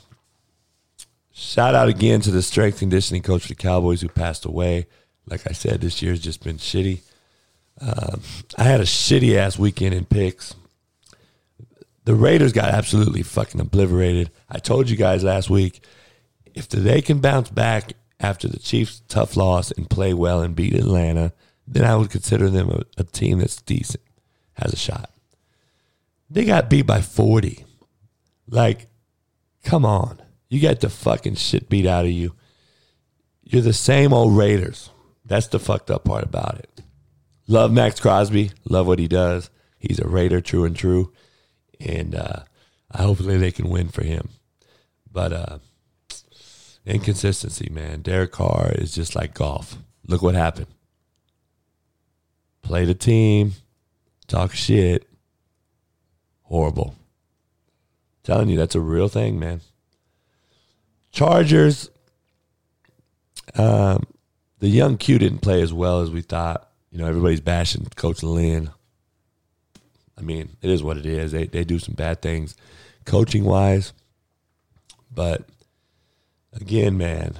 Shout 1.31 1.75
out 1.75 1.89
again 1.89 2.21
to 2.21 2.31
the 2.31 2.41
strength 2.41 2.79
conditioning 2.79 3.21
coach 3.21 3.43
for 3.43 3.49
the 3.49 3.55
Cowboys 3.55 4.01
who 4.01 4.09
passed 4.09 4.45
away. 4.45 4.87
Like 5.27 5.47
I 5.47 5.53
said, 5.53 5.81
this 5.81 6.01
year's 6.01 6.21
just 6.21 6.43
been 6.43 6.57
shitty. 6.57 7.01
Um, 7.79 8.21
I 8.57 8.63
had 8.63 8.79
a 8.79 8.85
shitty 8.85 9.35
ass 9.35 9.59
weekend 9.59 9.93
in 9.93 10.05
picks. 10.05 10.55
The 12.05 12.15
Raiders 12.15 12.53
got 12.53 12.73
absolutely 12.73 13.21
fucking 13.21 13.59
obliterated. 13.59 14.31
I 14.49 14.59
told 14.59 14.89
you 14.89 14.95
guys 14.95 15.23
last 15.23 15.49
week 15.49 15.83
if 16.55 16.69
they 16.69 17.01
can 17.01 17.19
bounce 17.19 17.49
back 17.49 17.93
after 18.19 18.47
the 18.47 18.57
Chiefs' 18.57 19.03
tough 19.07 19.37
loss 19.37 19.69
and 19.69 19.89
play 19.89 20.13
well 20.13 20.41
and 20.41 20.55
beat 20.55 20.73
Atlanta, 20.73 21.33
then 21.67 21.83
I 21.83 21.95
would 21.95 22.09
consider 22.09 22.49
them 22.49 22.69
a, 22.71 22.81
a 22.97 23.03
team 23.03 23.39
that's 23.39 23.61
decent, 23.61 24.01
has 24.53 24.73
a 24.73 24.77
shot. 24.77 25.11
They 26.29 26.45
got 26.45 26.69
beat 26.69 26.87
by 26.87 27.01
40. 27.01 27.63
Like, 28.47 28.87
come 29.63 29.85
on. 29.85 30.21
You 30.49 30.61
got 30.61 30.79
the 30.79 30.89
fucking 30.89 31.35
shit 31.35 31.69
beat 31.69 31.85
out 31.85 32.05
of 32.05 32.11
you. 32.11 32.33
You're 33.43 33.61
the 33.61 33.73
same 33.73 34.13
old 34.13 34.37
Raiders. 34.37 34.89
That's 35.25 35.47
the 35.47 35.59
fucked 35.59 35.91
up 35.91 36.05
part 36.05 36.23
about 36.23 36.59
it. 36.59 36.81
Love 37.47 37.71
Maxx 37.71 37.99
Crosby. 37.99 38.51
Love 38.69 38.87
what 38.87 38.99
he 38.99 39.07
does. 39.07 39.49
He's 39.77 39.99
a 39.99 40.07
Raider, 40.07 40.41
true 40.41 40.65
and 40.65 40.75
true. 40.75 41.11
And 41.79 42.15
uh, 42.15 42.43
hopefully 42.93 43.37
they 43.37 43.51
can 43.51 43.69
win 43.69 43.89
for 43.89 44.03
him. 44.03 44.29
But 45.11 45.33
uh, 45.33 45.59
inconsistency, 46.85 47.69
man. 47.69 48.01
Derek 48.01 48.31
Carr 48.31 48.71
is 48.73 48.93
just 48.93 49.15
like 49.15 49.33
Goff. 49.33 49.77
Look 50.07 50.21
what 50.21 50.35
happened. 50.35 50.67
Play 52.61 52.85
the 52.85 52.95
team, 52.95 53.53
talk 54.27 54.53
shit. 54.53 55.07
Horrible. 56.43 56.95
Telling 58.27 58.49
you, 58.49 58.57
that's 58.57 58.75
a 58.75 58.81
real 58.81 59.07
thing, 59.07 59.39
man. 59.39 59.61
Chargers. 61.11 61.89
Um, 63.55 64.03
the 64.59 64.67
young 64.67 64.97
Q 64.97 65.17
didn't 65.17 65.39
play 65.39 65.61
as 65.61 65.71
well 65.71 66.01
as 66.01 66.11
we 66.11 66.21
thought. 66.21 66.69
You 66.91 66.97
know, 66.97 67.07
everybody's 67.07 67.39
bashing 67.39 67.87
Coach 67.95 68.23
Lynn. 68.23 68.69
I 70.17 70.21
mean, 70.21 70.57
it 70.61 70.69
is 70.69 70.83
what 70.83 70.97
it 70.97 71.05
is. 71.05 71.31
They 71.31 71.45
they 71.45 71.63
do 71.63 71.79
some 71.79 71.95
bad 71.95 72.21
things, 72.21 72.55
coaching 73.05 73.45
wise, 73.45 73.93
but 75.09 75.47
again, 76.53 76.97
man, 76.97 77.35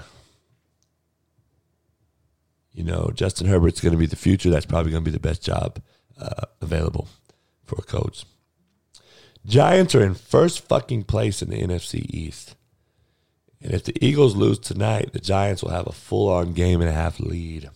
you 2.72 2.86
know, 2.86 3.12
Justin 3.14 3.48
Herbert's 3.48 3.82
going 3.82 3.92
to 3.92 3.98
be 3.98 4.06
the 4.06 4.16
future. 4.16 4.50
That's 4.50 4.66
probably 4.66 4.92
going 4.92 5.04
to 5.04 5.12
be 5.12 5.16
the 5.16 5.20
best 5.20 5.44
job 5.44 5.82
uh, 6.18 6.46
available 6.62 7.10
for 7.66 7.76
a 7.78 7.84
coach. 7.84 8.24
Giants 9.48 9.96
are 9.96 10.04
in 10.04 10.14
first 10.14 10.68
fucking 10.68 11.04
place 11.04 11.42
in 11.42 11.50
the 11.50 11.62
NFC 11.62 12.06
East. 12.10 12.56
And 13.62 13.74
if 13.74 13.84
the 13.84 14.06
Eagles 14.06 14.36
lose 14.36 14.60
tonight, 14.60 15.14
the 15.14 15.20
Giants 15.20 15.64
will 15.64 15.72
have 15.72 15.88
a 15.88 15.94
full 15.94 16.30
on 16.30 16.54
game 16.54 16.82
and 16.82 16.90
a 16.90 16.94
half 16.94 17.20
lead. 17.20 17.70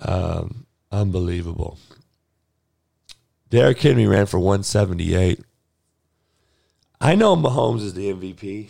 Um, 0.00 0.66
unbelievable. 0.90 1.78
Derrick 3.50 3.80
Henry 3.80 4.06
ran 4.06 4.26
for 4.26 4.38
178. 4.38 5.40
I 7.00 7.14
know 7.14 7.36
Mahomes 7.36 7.82
is 7.82 7.94
the 7.94 8.12
MVP. 8.12 8.68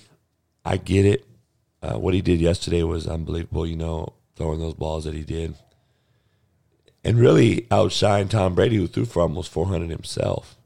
I 0.65 0.77
get 0.77 1.07
it. 1.07 1.25
Uh, 1.81 1.99
what 1.99 2.15
he 2.15 2.21
did 2.21 2.41
yesterday 2.41 2.83
was 2.83 3.07
unbelievable, 3.07 3.67
you 3.67 3.77
know, 3.77 4.13
throwing 4.37 4.59
those 4.59 4.75
balls 4.75 5.05
that 5.05 5.15
he 5.15 5.23
did. 5.23 5.55
And 7.05 7.19
really 7.19 7.63
outshined 7.71 8.31
Tom 8.31 8.55
Brady, 8.55 8.77
who 8.77 8.89
threw 8.89 9.05
for 9.05 9.23
almost 9.23 9.51
400 9.51 9.89
himself, 9.89 10.58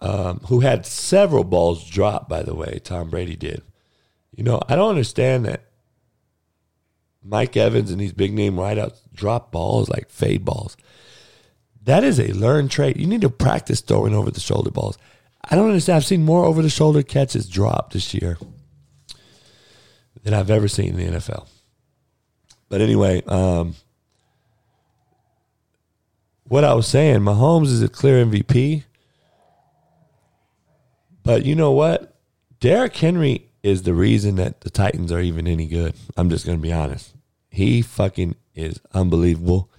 um, 0.00 0.40
who 0.46 0.60
had 0.60 0.86
several 0.86 1.44
balls 1.44 1.88
dropped, 1.88 2.28
by 2.28 2.42
the 2.42 2.54
way. 2.54 2.80
Tom 2.82 3.10
Brady 3.10 3.36
did. 3.36 3.62
You 4.34 4.44
know, 4.44 4.60
I 4.68 4.76
don't 4.76 4.90
understand 4.90 5.44
that 5.44 5.64
Mike 7.22 7.56
Evans 7.56 7.90
and 7.90 8.00
these 8.00 8.12
big 8.12 8.32
name 8.32 8.56
wideouts 8.56 8.98
drop 9.14 9.50
balls 9.52 9.88
like 9.88 10.10
fade 10.10 10.44
balls. 10.44 10.76
That 11.84 12.04
is 12.04 12.18
a 12.18 12.32
learned 12.32 12.70
trait. 12.70 12.96
You 12.96 13.06
need 13.06 13.20
to 13.22 13.30
practice 13.30 13.80
throwing 13.80 14.14
over 14.14 14.30
the 14.30 14.40
shoulder 14.40 14.70
balls. 14.70 14.98
I 15.42 15.56
don't 15.56 15.68
understand. 15.68 15.96
I've 15.96 16.06
seen 16.06 16.24
more 16.24 16.44
over 16.44 16.62
the 16.62 16.70
shoulder 16.70 17.02
catches 17.02 17.48
drop 17.48 17.92
this 17.92 18.14
year 18.14 18.38
than 20.22 20.32
I've 20.34 20.50
ever 20.50 20.68
seen 20.68 20.98
in 20.98 21.12
the 21.12 21.18
NFL. 21.18 21.46
But 22.68 22.80
anyway, 22.80 23.22
um, 23.26 23.74
what 26.44 26.64
I 26.64 26.74
was 26.74 26.86
saying, 26.86 27.20
Mahomes 27.20 27.66
is 27.66 27.82
a 27.82 27.88
clear 27.88 28.24
MVP. 28.24 28.84
But 31.24 31.44
you 31.44 31.54
know 31.54 31.72
what? 31.72 32.14
Derrick 32.60 32.96
Henry 32.96 33.48
is 33.62 33.82
the 33.82 33.94
reason 33.94 34.36
that 34.36 34.60
the 34.60 34.70
Titans 34.70 35.10
are 35.10 35.20
even 35.20 35.46
any 35.48 35.66
good. 35.66 35.94
I'm 36.16 36.30
just 36.30 36.46
going 36.46 36.58
to 36.58 36.62
be 36.62 36.72
honest. 36.72 37.14
He 37.50 37.82
fucking 37.82 38.36
is 38.54 38.80
unbelievable 38.92 39.70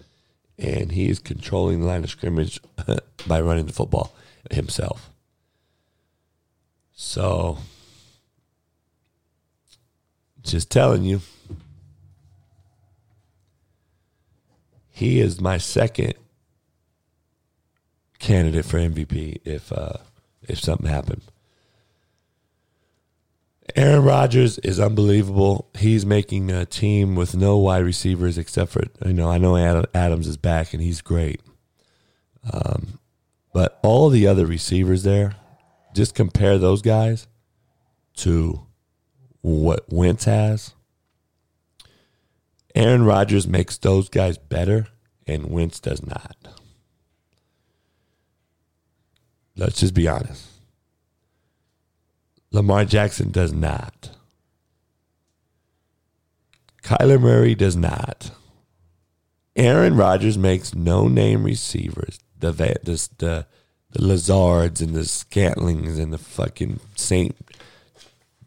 and 0.57 0.91
he 0.91 1.09
is 1.09 1.19
controlling 1.19 1.81
the 1.81 1.85
line 1.85 2.03
of 2.03 2.09
scrimmage 2.09 2.59
by 3.27 3.41
running 3.41 3.65
the 3.67 3.73
football 3.73 4.13
himself. 4.51 5.09
So, 6.93 7.57
just 10.41 10.71
telling 10.71 11.03
you, 11.03 11.21
he 14.89 15.19
is 15.19 15.41
my 15.41 15.57
second 15.57 16.13
candidate 18.17 18.65
for 18.65 18.77
MVP 18.77 19.41
if 19.43 19.73
uh, 19.73 19.97
if 20.43 20.59
something 20.59 20.87
happened. 20.87 21.21
Aaron 23.73 24.03
Rodgers 24.03 24.59
is 24.59 24.79
unbelievable. 24.79 25.69
He's 25.75 26.05
making 26.05 26.51
a 26.51 26.65
team 26.65 27.15
with 27.15 27.35
no 27.35 27.57
wide 27.57 27.83
receivers 27.83 28.37
except 28.37 28.71
for 28.71 28.83
you 29.05 29.13
know 29.13 29.29
I 29.29 29.37
know 29.37 29.85
Adams 29.93 30.27
is 30.27 30.37
back 30.37 30.73
and 30.73 30.83
he's 30.83 31.01
great, 31.01 31.41
um, 32.51 32.99
but 33.53 33.79
all 33.81 34.09
the 34.09 34.27
other 34.27 34.45
receivers 34.45 35.03
there, 35.03 35.35
just 35.95 36.13
compare 36.13 36.57
those 36.57 36.81
guys 36.81 37.27
to 38.17 38.65
what 39.41 39.91
Wentz 39.91 40.25
has. 40.25 40.73
Aaron 42.75 43.03
Rodgers 43.03 43.47
makes 43.47 43.77
those 43.77 44.09
guys 44.09 44.37
better, 44.37 44.87
and 45.25 45.49
Wentz 45.49 45.79
does 45.79 46.05
not. 46.05 46.35
Let's 49.55 49.79
just 49.79 49.93
be 49.93 50.07
honest. 50.07 50.54
Lamar 52.55 52.85
Jackson 52.85 53.31
does 53.31 53.51
not. 53.51 54.11
Kyler 56.83 57.19
Murray 57.19 57.53
does 57.53 57.75
not. 57.75 58.31
Aaron 59.57 59.97
Rodgers 59.97 60.37
makes 60.37 60.73
no 60.73 61.09
name 61.09 61.43
receivers. 61.43 62.17
The 62.39 62.53
the 62.53 63.09
the, 63.17 63.47
the 63.91 64.01
Lazards 64.01 64.79
and 64.79 64.95
the 64.95 65.01
Scantlings 65.01 65.99
and 65.99 66.13
the 66.13 66.17
fucking 66.17 66.79
Saint 66.95 67.35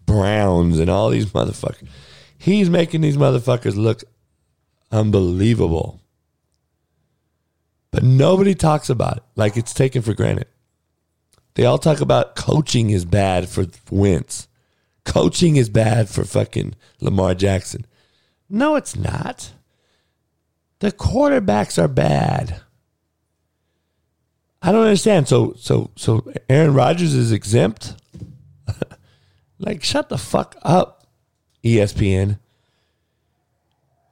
Browns 0.07 0.79
and 0.79 0.89
all 0.89 1.11
these 1.11 1.27
motherfuckers. 1.27 1.89
He's 2.39 2.71
making 2.71 3.03
these 3.03 3.19
motherfuckers 3.19 3.77
look 3.77 4.05
unbelievable. 4.91 6.01
But 7.91 8.05
nobody 8.05 8.55
talks 8.55 8.89
about 8.89 9.19
it 9.19 9.23
like 9.37 9.59
it's 9.59 9.75
taken 9.75 10.01
for 10.01 10.15
granted. 10.15 10.47
They 11.59 11.65
all 11.65 11.79
talk 11.79 12.01
about 12.01 12.37
coaching 12.37 12.91
is 12.91 13.05
bad 13.05 13.49
for 13.49 13.67
Wentz. 13.91 14.47
Coaching 15.05 15.57
is 15.57 15.69
bad 15.69 16.09
for 16.09 16.23
fucking 16.25 16.77
Lamar 17.01 17.35
Jackson. 17.35 17.85
No, 18.49 18.77
it's 18.77 18.95
not. 18.95 19.51
The 20.79 20.93
quarterbacks 20.93 21.77
are 21.77 21.89
bad. 21.89 22.61
I 24.63 24.71
don't 24.71 24.85
understand. 24.85 25.27
So 25.27 25.55
so 25.59 25.91
so 25.97 26.33
Aaron 26.49 26.75
Rodgers 26.75 27.13
is 27.13 27.33
exempt? 27.33 27.97
like 29.59 29.83
shut 29.83 30.11
the 30.11 30.17
fuck 30.17 30.55
up, 30.63 31.09
ESPN. 31.65 32.39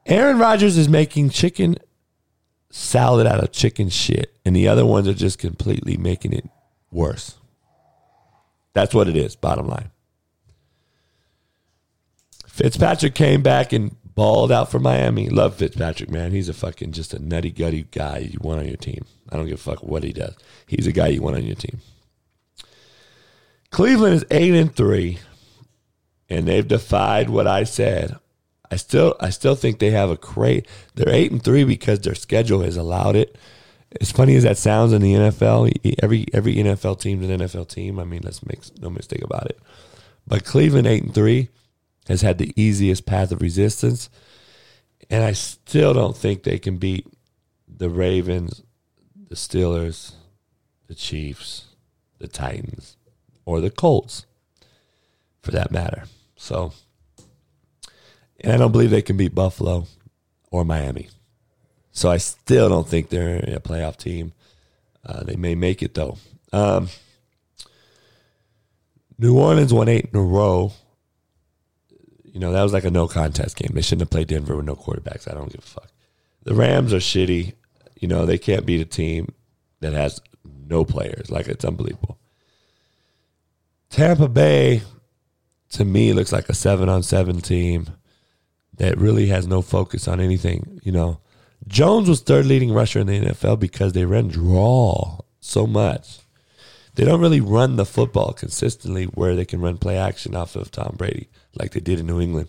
Aaron 0.05 0.41
Rodgers 0.41 0.77
is 0.77 0.89
making 0.89 1.31
chicken 1.31 1.77
salad 2.71 3.29
out 3.29 3.39
of 3.39 3.53
chicken 3.53 3.89
shit, 3.89 4.37
and 4.45 4.57
the 4.57 4.67
other 4.67 4.85
ones 4.85 5.07
are 5.07 5.15
just 5.15 5.39
completely 5.39 5.97
making 5.97 6.33
it 6.33 6.51
worse. 6.91 7.37
That's 8.73 8.95
what 8.95 9.09
it 9.09 9.17
is, 9.17 9.37
bottom 9.37 9.69
line. 9.69 9.91
Fitzpatrick 12.47 13.15
came 13.15 13.43
back 13.43 13.73
and 13.73 13.97
balled 14.15 14.51
out 14.51 14.71
for 14.71 14.79
Miami. 14.79 15.29
Love 15.29 15.57
Fitzpatrick, 15.57 16.11
man. 16.11 16.33
He's 16.33 16.49
a 16.49 16.55
fucking 16.55 16.93
just 16.93 17.15
a 17.15 17.19
nutty 17.19 17.51
gutty 17.51 17.87
guy 17.91 18.19
you 18.19 18.39
want 18.41 18.61
on 18.61 18.67
your 18.67 18.77
team. 18.77 19.05
I 19.31 19.37
don't 19.37 19.47
give 19.47 19.59
a 19.59 19.63
fuck 19.63 19.83
what 19.83 20.03
he 20.03 20.13
does. 20.13 20.35
He's 20.67 20.87
a 20.87 20.93
guy 20.93 21.09
you 21.09 21.23
want 21.23 21.37
on 21.37 21.45
your 21.45 21.55
team. 21.55 21.81
Cleveland 23.71 24.15
is 24.15 24.25
eight 24.31 24.55
and 24.55 24.75
three, 24.75 25.19
and 26.31 26.49
they've 26.49 26.67
defied 26.67 27.29
what 27.29 27.47
I 27.47 27.65
said. 27.65 28.17
I 28.71 28.77
still 28.77 29.17
I 29.21 29.31
still 29.31 29.55
think 29.55 29.79
they 29.79 29.91
have 29.91 30.11
a 30.11 30.17
great 30.17 30.67
they're 30.95 31.15
eight 31.15 31.31
and 31.31 31.43
three 31.43 31.65
because 31.65 32.01
their 32.01 32.15
schedule 32.15 32.63
has 32.63 32.77
allowed 32.77 33.17
it. 33.17 33.37
As 34.01 34.13
funny 34.13 34.37
as 34.37 34.43
that 34.43 34.59
sounds 34.59 34.93
in 34.93 35.03
the 35.03 35.15
NFL, 35.15 35.97
every 36.03 36.27
every 36.33 36.57
NFL 36.57 37.01
team's 37.01 37.29
an 37.29 37.41
NFL 37.41 37.69
team. 37.69 37.99
I 37.99 38.05
mean, 38.05 38.21
let's 38.23 38.45
make 38.45 38.61
no 38.81 38.91
mistake 38.91 39.23
about 39.23 39.47
it. 39.47 39.59
But 40.27 40.45
Cleveland 40.45 40.87
eight 40.87 41.05
and 41.05 41.15
three 41.15 41.49
has 42.09 42.23
had 42.23 42.39
the 42.39 42.53
easiest 42.61 43.07
path 43.07 43.33
of 43.33 43.43
resistance. 43.43 44.09
And 45.09 45.23
I 45.23 45.33
still 45.33 45.95
don't 45.95 46.17
think 46.17 46.43
they 46.43 46.59
can 46.59 46.79
beat 46.79 47.07
the 47.69 47.91
Ravens, 47.91 48.63
the 49.29 49.37
Steelers, 49.37 50.13
the 50.89 50.95
Chiefs, 50.95 51.67
the 52.19 52.29
Titans, 52.29 52.97
or 53.45 53.61
the 53.61 53.71
Colts, 53.71 54.27
for 55.43 55.53
that 55.53 55.71
matter. 55.71 56.05
So, 56.37 56.73
and 58.41 58.53
I 58.53 58.57
don't 58.57 58.73
believe 58.73 58.91
they 58.91 59.03
can 59.03 59.17
beat 59.17 59.35
Buffalo 59.35 59.87
or 60.51 60.65
Miami. 60.65 61.09
So 61.97 62.11
I 62.11 62.19
still 62.19 62.69
don't 62.69 62.89
think 62.89 63.09
they're 63.09 63.39
a 63.39 63.61
playoff 63.61 63.97
team. 63.97 64.33
Uh, 65.05 65.25
they 65.25 65.37
may 65.37 65.55
make 65.55 65.83
it 65.83 65.95
though. 65.95 66.19
Um, 66.53 66.89
New 69.19 69.39
Orleans 69.39 69.73
won 69.73 69.89
eight 69.89 70.11
in 70.13 70.19
a 70.19 70.23
row 70.23 70.73
you 72.37 72.41
know, 72.41 72.53
that 72.53 72.63
was 72.63 72.75
like 72.75 72.85
a 72.85 72.91
no 72.91 73.09
contest 73.09 73.57
game. 73.57 73.71
They 73.73 73.81
shouldn't 73.81 74.03
have 74.03 74.11
played 74.11 74.29
Denver 74.29 74.57
with 74.57 74.67
no 74.67 74.77
quarterbacks. 74.77 75.27
I 75.27 75.33
don't 75.33 75.51
give 75.51 75.65
a 75.65 75.67
fuck. 75.67 75.91
The 76.43 76.55
Rams 76.55 76.93
are 76.93 76.99
shitty. 76.99 77.55
You 77.99 78.09
know, 78.09 78.27
they 78.27 78.37
can't 78.37 78.67
beat 78.67 78.83
a 78.83 78.85
team 78.85 79.33
that 79.81 79.95
has 79.95 80.21
no 80.45 80.85
players. 80.85 81.31
Like, 81.31 81.49
it's 81.49 81.65
unbelievable. 81.65 82.19
Tampa 83.89 84.29
Bay, 84.29 84.83
to 85.71 85.87
me, 85.87 86.13
looks 86.13 86.31
like 86.31 86.51
a 86.51 86.55
seven 86.55 86.91
on 86.91 87.03
seven 87.03 87.41
team 87.41 87.87
that 88.77 88.99
really 88.99 89.29
has 89.29 89.47
no 89.47 89.63
focus 89.63 90.07
on 90.07 90.21
anything. 90.21 90.79
You 90.85 90.93
know, 90.93 91.21
Jones 91.69 92.09
was 92.09 92.21
third 92.21 92.47
leading 92.47 92.73
rusher 92.73 93.01
in 93.01 93.07
the 93.07 93.21
NFL 93.21 93.59
because 93.59 93.93
they 93.93 94.05
run 94.05 94.29
draw 94.29 95.19
so 95.41 95.67
much. 95.67 96.21
They 96.95 97.05
don't 97.05 97.21
really 97.21 97.41
run 97.41 97.77
the 97.77 97.85
football 97.85 98.33
consistently 98.33 99.05
where 99.05 99.35
they 99.35 99.45
can 99.45 99.61
run 99.61 99.77
play 99.77 99.99
action 99.99 100.35
off 100.35 100.57
of 100.57 100.71
Tom 100.71 100.95
Brady 100.97 101.29
like 101.55 101.73
they 101.73 101.81
did 101.81 102.01
in 102.01 102.07
New 102.07 102.21
England. 102.21 102.49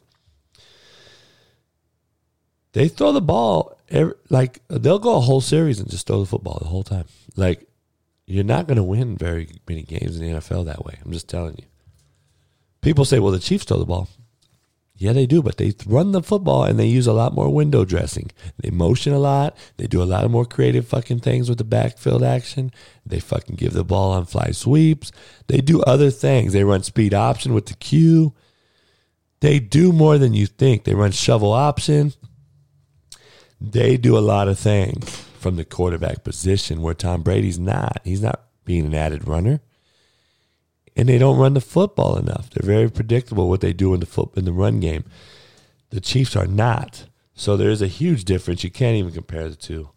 They 2.73 2.87
throw 2.87 3.11
the 3.11 3.21
ball 3.21 3.77
every, 3.89 4.13
like 4.29 4.61
they'll 4.67 4.99
go 4.99 5.17
a 5.17 5.21
whole 5.21 5.41
series 5.41 5.79
and 5.79 5.89
just 5.89 6.07
throw 6.07 6.19
the 6.19 6.25
football 6.25 6.59
the 6.61 6.67
whole 6.67 6.83
time. 6.83 7.05
Like 7.35 7.67
you're 8.25 8.43
not 8.43 8.67
going 8.67 8.77
to 8.77 8.83
win 8.83 9.17
very 9.17 9.49
many 9.67 9.83
games 9.83 10.17
in 10.17 10.25
the 10.25 10.39
NFL 10.39 10.65
that 10.65 10.85
way. 10.85 10.99
I'm 11.03 11.11
just 11.11 11.29
telling 11.29 11.55
you. 11.57 11.65
People 12.81 13.03
say, 13.03 13.19
"Well, 13.19 13.31
the 13.31 13.39
Chiefs 13.39 13.65
throw 13.65 13.79
the 13.79 13.85
ball." 13.85 14.07
Yeah, 14.99 15.13
they 15.13 15.27
do, 15.27 15.43
but 15.43 15.57
they 15.57 15.73
run 15.85 16.11
the 16.11 16.23
football 16.23 16.63
and 16.63 16.79
they 16.79 16.87
use 16.87 17.05
a 17.05 17.13
lot 17.13 17.35
more 17.35 17.53
window 17.53 17.85
dressing. 17.85 18.31
They 18.57 18.71
motion 18.71 19.13
a 19.13 19.19
lot. 19.19 19.55
They 19.77 19.85
do 19.85 20.01
a 20.01 20.05
lot 20.05 20.25
of 20.25 20.31
more 20.31 20.45
creative 20.45 20.87
fucking 20.87 21.19
things 21.19 21.49
with 21.49 21.59
the 21.59 21.63
backfield 21.63 22.23
action. 22.23 22.71
They 23.05 23.19
fucking 23.19 23.57
give 23.57 23.73
the 23.73 23.83
ball 23.83 24.11
on 24.13 24.25
fly 24.25 24.51
sweeps. 24.51 25.11
They 25.47 25.61
do 25.61 25.81
other 25.83 26.09
things. 26.09 26.51
They 26.51 26.63
run 26.63 26.81
speed 26.81 27.13
option 27.13 27.53
with 27.53 27.67
the 27.67 27.75
Q. 27.75 28.33
They 29.39 29.59
do 29.59 29.93
more 29.93 30.17
than 30.17 30.33
you 30.33 30.47
think. 30.47 30.83
They 30.83 30.95
run 30.95 31.11
shovel 31.11 31.51
option. 31.51 32.13
They 33.61 33.97
do 33.97 34.17
a 34.17 34.19
lot 34.19 34.47
of 34.47 34.57
things 34.57 35.09
from 35.39 35.57
the 35.57 35.65
quarterback 35.65 36.23
position 36.23 36.81
where 36.81 36.95
Tom 36.95 37.21
Brady's 37.21 37.59
not. 37.59 38.01
He's 38.03 38.21
not 38.21 38.41
being 38.65 38.87
an 38.87 38.95
added 38.95 39.27
runner. 39.27 39.61
And 40.97 41.07
they 41.07 41.17
don't 41.17 41.37
run 41.37 41.53
the 41.53 41.61
football 41.61 42.17
enough. 42.17 42.49
They're 42.49 42.67
very 42.67 42.89
predictable 42.89 43.47
what 43.47 43.61
they 43.61 43.71
do 43.71 43.93
in 43.93 43.99
the 43.99 44.05
foot 44.05 44.31
in 44.35 44.45
the 44.45 44.51
run 44.51 44.79
game. 44.79 45.05
The 45.91 46.01
Chiefs 46.01 46.35
are 46.35 46.47
not. 46.47 47.05
So 47.35 47.55
there 47.55 47.69
is 47.69 47.81
a 47.81 47.87
huge 47.87 48.25
difference. 48.25 48.63
You 48.63 48.71
can't 48.71 48.97
even 48.97 49.13
compare 49.13 49.47
the 49.47 49.55
two. 49.55 49.91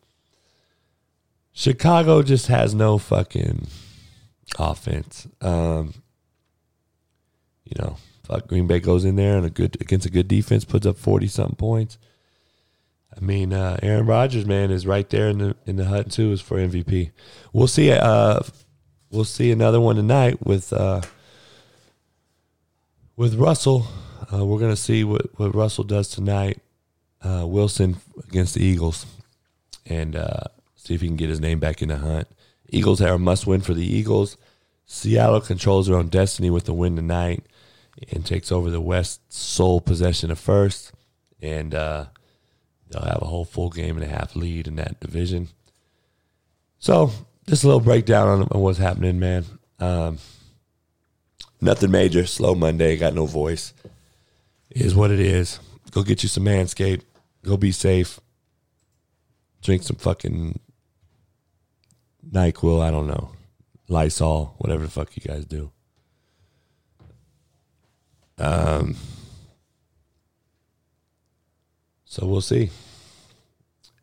Chicago 1.52 2.22
just 2.22 2.46
has 2.48 2.74
no 2.74 2.98
fucking 2.98 3.66
offense. 4.58 5.26
Um, 5.40 5.94
you 7.64 7.82
know, 7.82 7.96
Fuck, 8.30 8.46
Green 8.46 8.68
Bay 8.68 8.78
goes 8.78 9.04
in 9.04 9.16
there 9.16 9.36
and 9.36 9.44
a 9.44 9.50
good 9.50 9.76
against 9.80 10.06
a 10.06 10.10
good 10.10 10.28
defense 10.28 10.64
puts 10.64 10.86
up 10.86 10.96
forty 10.96 11.26
something 11.26 11.56
points. 11.56 11.98
I 13.16 13.20
mean, 13.20 13.52
uh, 13.52 13.76
Aaron 13.82 14.06
Rodgers, 14.06 14.46
man, 14.46 14.70
is 14.70 14.86
right 14.86 15.08
there 15.10 15.28
in 15.28 15.38
the 15.38 15.56
in 15.66 15.74
the 15.74 15.86
hut 15.86 16.12
too, 16.12 16.30
is 16.30 16.40
for 16.40 16.56
MVP. 16.56 17.10
We'll 17.52 17.66
see. 17.66 17.90
Uh, 17.90 18.40
we'll 19.11 19.25
see 19.25 19.51
another 19.51 19.81
one 19.81 19.96
tonight 19.96 20.44
with 20.44 20.73
uh, 20.73 21.03
with 23.16 23.35
Russell. 23.35 23.87
Uh, 24.33 24.44
we're 24.44 24.61
gonna 24.61 24.77
see 24.77 25.05
what 25.05 25.38
what 25.38 25.55
Russell 25.55 25.85
does 25.85 26.09
tonight. 26.09 26.61
Uh, 27.23 27.44
Wilson 27.46 27.96
against 28.29 28.55
the 28.55 28.64
Eagles, 28.64 29.05
and 29.85 30.16
uh, 30.16 30.44
see 30.75 30.94
if 30.94 31.03
he 31.03 31.07
can 31.07 31.16
get 31.16 31.29
his 31.29 31.40
name 31.40 31.59
back 31.59 31.83
in 31.83 31.88
the 31.88 31.99
hunt. 31.99 32.29
Eagles 32.70 33.03
are 33.03 33.14
a 33.14 33.18
must 33.18 33.46
win 33.46 33.61
for 33.61 33.75
the 33.75 33.85
Eagles. 33.85 34.37
Seattle 34.87 35.40
controls 35.40 35.87
their 35.87 35.96
own 35.96 36.09
destiny 36.09 36.51
with 36.51 36.64
the 36.64 36.75
win 36.75 36.96
tonight 36.96 37.44
and 38.11 38.25
takes 38.25 38.51
over 38.51 38.70
the 38.70 38.81
West 38.81 39.20
sole 39.33 39.81
possession 39.81 40.31
of 40.31 40.38
first, 40.38 40.92
and 41.42 41.75
uh, 41.75 42.07
they'll 42.88 43.03
have 43.03 43.23
a 43.23 43.27
whole 43.27 43.44
full 43.44 43.70
game 43.70 43.96
and 43.96 44.05
a 44.05 44.09
half 44.09 44.35
lead 44.35 44.66
in 44.66 44.77
that 44.77 44.99
division. 44.99 45.49
So, 46.79 47.12
just 47.50 47.64
a 47.64 47.66
little 47.66 47.80
breakdown 47.80 48.46
on, 48.52 48.60
what's 48.60 48.78
happening, 48.78 49.18
man. 49.18 49.44
Um, 49.80 50.18
nothing 51.60 51.90
major. 51.90 52.24
Slow 52.24 52.54
Monday. 52.54 52.96
Got 52.96 53.12
no 53.12 53.26
voice. 53.26 53.74
Is 54.70 54.94
what 54.94 55.10
it 55.10 55.18
is. 55.18 55.58
Go 55.90 56.04
get 56.04 56.22
you 56.22 56.28
some 56.28 56.44
Manscaped. 56.44 57.02
Go 57.44 57.56
be 57.56 57.72
safe. 57.72 58.20
Drink 59.62 59.82
some 59.82 59.96
fucking 59.96 60.60
NyQuil. 62.30 62.80
I 62.80 62.92
don't 62.92 63.08
know. 63.08 63.32
Lysol. 63.88 64.54
Whatever 64.58 64.84
the 64.84 64.90
fuck 64.90 65.16
you 65.16 65.22
guys 65.26 65.44
do. 65.44 65.72
Um, 68.38 68.94
so 72.04 72.26
we'll 72.26 72.42
see. 72.42 72.70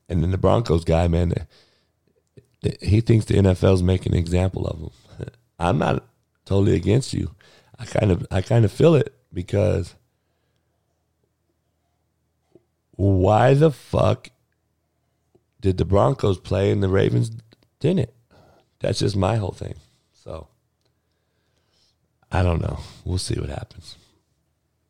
And 0.10 0.21
then 0.21 0.31
the 0.31 0.38
Broncos 0.38 0.83
guy, 0.83 1.07
man, 1.07 1.33
he 2.82 3.01
thinks 3.01 3.25
the 3.25 3.36
NFL's 3.36 3.84
making 3.84 4.13
an 4.13 4.19
example 4.19 4.67
of 4.67 4.80
him. 4.80 5.30
I'm 5.60 5.77
not 5.77 6.06
totally 6.45 6.75
against 6.75 7.13
you. 7.13 7.36
I 7.80 7.86
kind 7.86 8.12
of 8.12 8.25
I 8.32 8.41
kind 8.41 8.65
of 8.65 8.71
feel 8.71 8.95
it 8.95 9.13
because 9.34 9.95
why 12.91 13.53
the 13.53 13.71
fuck 13.71 14.30
did 15.62 15.77
the 15.77 15.86
Broncos 15.86 16.39
play 16.39 16.71
and 16.71 16.82
the 16.82 16.89
Ravens 16.89 17.32
didn't? 17.80 18.12
That's 18.80 18.99
just 18.99 19.15
my 19.15 19.36
whole 19.36 19.51
thing. 19.51 19.75
So 20.13 20.47
I 22.32 22.43
don't 22.43 22.62
know. 22.62 22.80
We'll 23.06 23.17
see 23.17 23.39
what 23.39 23.49
happens. 23.49 23.95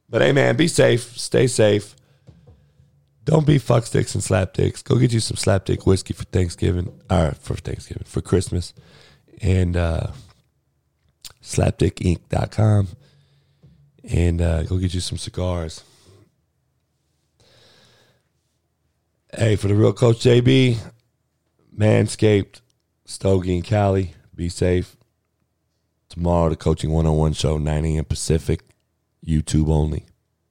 But 0.10 0.22
hey, 0.22 0.32
man, 0.32 0.56
be 0.56 0.68
safe. 0.68 1.18
Stay 1.18 1.48
safe. 1.48 1.96
Don't 3.28 3.46
be 3.46 3.60
fucksticks 3.60 4.16
and 4.16 4.24
slapdicks. 4.24 4.82
Go 4.82 4.96
get 4.96 5.12
you 5.12 5.20
some 5.20 5.36
slapdick 5.36 5.86
whiskey 5.86 6.14
for 6.14 6.24
Thanksgiving, 6.24 6.98
or 7.10 7.34
for 7.34 7.56
Thanksgiving, 7.56 8.06
for 8.06 8.22
Christmas. 8.22 8.74
And 9.42 9.76
uh, 9.76 10.12
slapdickinc.com. 11.44 12.88
And 14.10 14.42
uh, 14.42 14.64
go 14.64 14.78
get 14.78 14.94
you 14.94 15.02
some 15.02 15.18
cigars. 15.18 15.84
Hey, 19.36 19.58
for 19.58 19.68
the 19.68 19.76
real 19.76 19.92
coach 19.92 20.20
JB, 20.20 20.78
Manscaped, 21.78 22.62
Stogie 23.04 23.56
and 23.56 23.64
Cali, 23.66 24.14
be 24.34 24.48
safe. 24.48 24.96
Tomorrow, 26.08 26.52
the 26.52 26.56
Coaching 26.56 26.92
101 26.92 27.34
show, 27.34 27.58
9 27.58 27.86
a.m. 27.86 28.06
Pacific. 28.06 28.62
YouTube 29.26 29.70
only. 29.70 30.06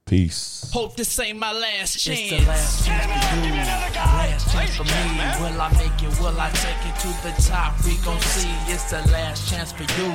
Peace. 0.06 0.70
Hope 0.72 0.94
this 0.94 1.18
ain't 1.18 1.36
my 1.36 1.50
last 1.50 1.98
chance. 1.98 2.20
It's 2.20 2.30
the 2.30 2.46
last 2.46 2.86
chance 2.86 3.10
for 3.26 3.44
you. 3.44 3.54
Last 3.54 4.52
chance 4.52 4.76
for 4.76 4.84
me. 4.84 5.02
Will 5.42 5.60
I 5.60 5.68
make 5.82 5.98
it? 6.00 6.20
Will 6.20 6.38
I 6.38 6.48
take 6.62 6.78
it 6.86 6.94
to 7.00 7.08
the 7.26 7.34
top? 7.42 7.74
We 7.84 7.96
gon' 8.04 8.20
see. 8.20 8.54
It's 8.70 8.88
the 8.88 9.02
last 9.10 9.50
chance 9.50 9.72
for 9.72 9.82
you. 9.82 10.12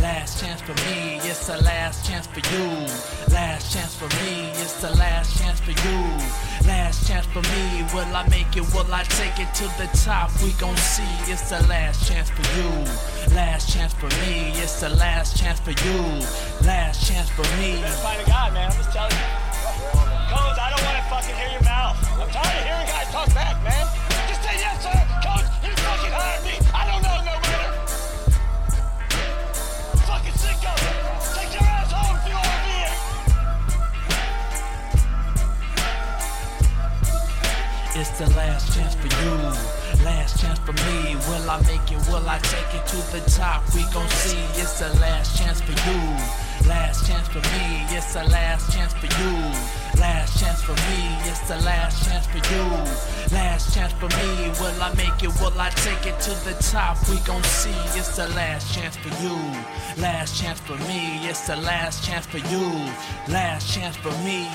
Last 0.00 0.40
chance 0.40 0.62
for 0.62 0.72
me. 0.88 1.20
It's 1.28 1.46
the 1.46 1.60
last 1.60 2.08
chance 2.08 2.26
for 2.26 2.40
you. 2.40 2.64
Last 3.28 3.70
chance 3.70 3.94
for 3.94 4.08
me. 4.24 4.48
It's 4.64 4.80
the 4.80 4.96
last 4.96 5.38
chance 5.38 5.60
for 5.60 5.72
you. 5.72 5.98
Last 6.66 7.06
chance 7.06 7.26
for 7.26 7.42
me. 7.52 7.84
Will 7.92 8.08
I 8.16 8.26
make 8.30 8.56
it? 8.56 8.64
Will 8.72 8.88
I 8.94 9.02
take 9.20 9.38
it 9.38 9.52
to 9.60 9.64
the 9.76 9.90
top? 10.04 10.30
We 10.42 10.52
gon' 10.52 10.76
see. 10.78 11.04
It's 11.30 11.50
the 11.50 11.60
last 11.68 12.08
chance 12.08 12.30
for 12.30 12.44
you. 12.56 12.70
Last 13.36 13.68
chance 13.74 13.92
for 13.92 14.08
me. 14.24 14.52
It's 14.56 14.80
the 14.80 14.88
last 14.88 15.36
chance 15.36 15.60
for 15.60 15.72
you. 15.72 16.00
Last 16.64 17.06
chance 17.06 17.28
for 17.28 17.44
me. 17.60 17.82
Find 18.00 18.22
a 18.22 18.24
guy, 18.24 18.48
man. 18.54 18.70
I'm 18.70 18.76
just 18.76 18.92
telling 18.92 19.12
you. 19.12 19.17
Coach, 20.28 20.58
I 20.60 20.68
don't 20.68 20.84
want 20.84 20.96
to 21.00 21.04
fucking 21.08 21.36
hear 21.40 21.48
your 21.56 21.64
mouth. 21.64 21.96
I'm 22.20 22.28
tired 22.28 22.52
of 22.60 22.64
hearing 22.68 22.84
guys 22.84 23.08
talk 23.08 23.32
back, 23.32 23.56
man. 23.64 23.86
Just 24.28 24.42
say 24.44 24.60
yes, 24.60 24.76
sir. 24.84 24.92
Coach, 25.24 25.48
you 25.64 25.72
fucking 25.72 26.12
hired 26.12 26.44
me. 26.44 26.52
I 26.76 26.84
don't 26.84 27.00
know 27.00 27.16
no 27.24 27.32
better. 27.48 27.72
Fucking 30.04 30.36
sick 30.36 30.60
of 30.68 30.76
it. 30.84 31.00
Take 31.32 31.52
your 31.56 31.64
ass 31.64 31.88
home 31.88 32.20
if 32.20 32.28
you 32.28 32.36
want 32.36 32.44
to 32.44 32.60
be 32.68 32.76
here. 32.76 32.92
It's 37.96 38.12
the 38.20 38.28
last 38.36 38.76
chance 38.76 38.94
for 39.00 39.08
you. 39.08 39.32
Last 40.04 40.38
chance 40.40 40.58
for 40.60 40.76
me. 40.76 41.16
Will 41.24 41.48
I 41.48 41.56
make 41.64 41.88
it? 41.88 42.04
Will 42.12 42.28
I 42.28 42.36
take 42.52 42.68
it 42.76 42.84
to 42.92 43.00
the 43.16 43.24
top? 43.32 43.64
We 43.74 43.80
gon' 43.96 44.06
see. 44.10 44.44
It's 44.60 44.78
the 44.78 44.92
last 45.00 45.38
chance 45.40 45.62
for 45.62 45.72
you. 45.72 46.00
Last 46.68 47.06
chance 47.08 47.26
for 47.28 47.40
me. 47.40 47.86
It's 47.96 48.12
the 48.12 48.24
last 48.28 48.70
chance 48.74 48.92
for 48.92 49.06
you. 49.06 49.87
Last 49.98 50.38
chance 50.40 50.62
for 50.62 50.72
me. 50.72 51.00
It's 51.28 51.40
the 51.48 51.56
last 51.66 52.08
chance 52.08 52.26
for 52.26 52.38
you. 52.38 52.64
Last 53.34 53.74
chance 53.74 53.92
for 53.94 54.06
me. 54.06 54.50
Will 54.60 54.80
I 54.80 54.94
make 54.96 55.22
it? 55.22 55.32
Will 55.40 55.58
I 55.58 55.70
take 55.70 56.06
it 56.06 56.20
to 56.20 56.30
the 56.44 56.54
top? 56.70 56.96
We 57.08 57.18
gon' 57.20 57.42
see. 57.42 57.74
It's 57.98 58.16
the 58.16 58.28
last 58.28 58.72
chance 58.72 58.96
for 58.96 59.08
you. 59.22 59.34
Last 60.00 60.40
chance 60.40 60.60
for 60.60 60.76
me. 60.86 61.26
It's 61.28 61.46
the 61.48 61.56
last 61.56 62.04
chance 62.04 62.26
for 62.26 62.38
you. 62.38 62.68
Last 63.28 63.74
chance 63.74 63.96
for 63.96 64.12
me. 64.22 64.46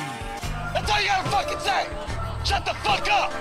That's 0.74 0.90
all 0.90 1.02
you 1.02 1.08
gotta 1.08 1.30
fucking 1.30 1.60
say. 1.60 1.88
Shut 2.46 2.66
the 2.66 2.74
fuck 2.86 3.10
up. 3.12 3.32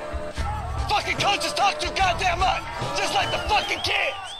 Fucking 0.88 1.18
coaches 1.18 1.52
talk 1.52 1.78
too 1.78 1.90
goddamn 1.94 2.40
much. 2.40 2.62
Just 2.96 3.14
like 3.14 3.30
the 3.30 3.38
fucking 3.48 3.80
kids. 3.80 4.31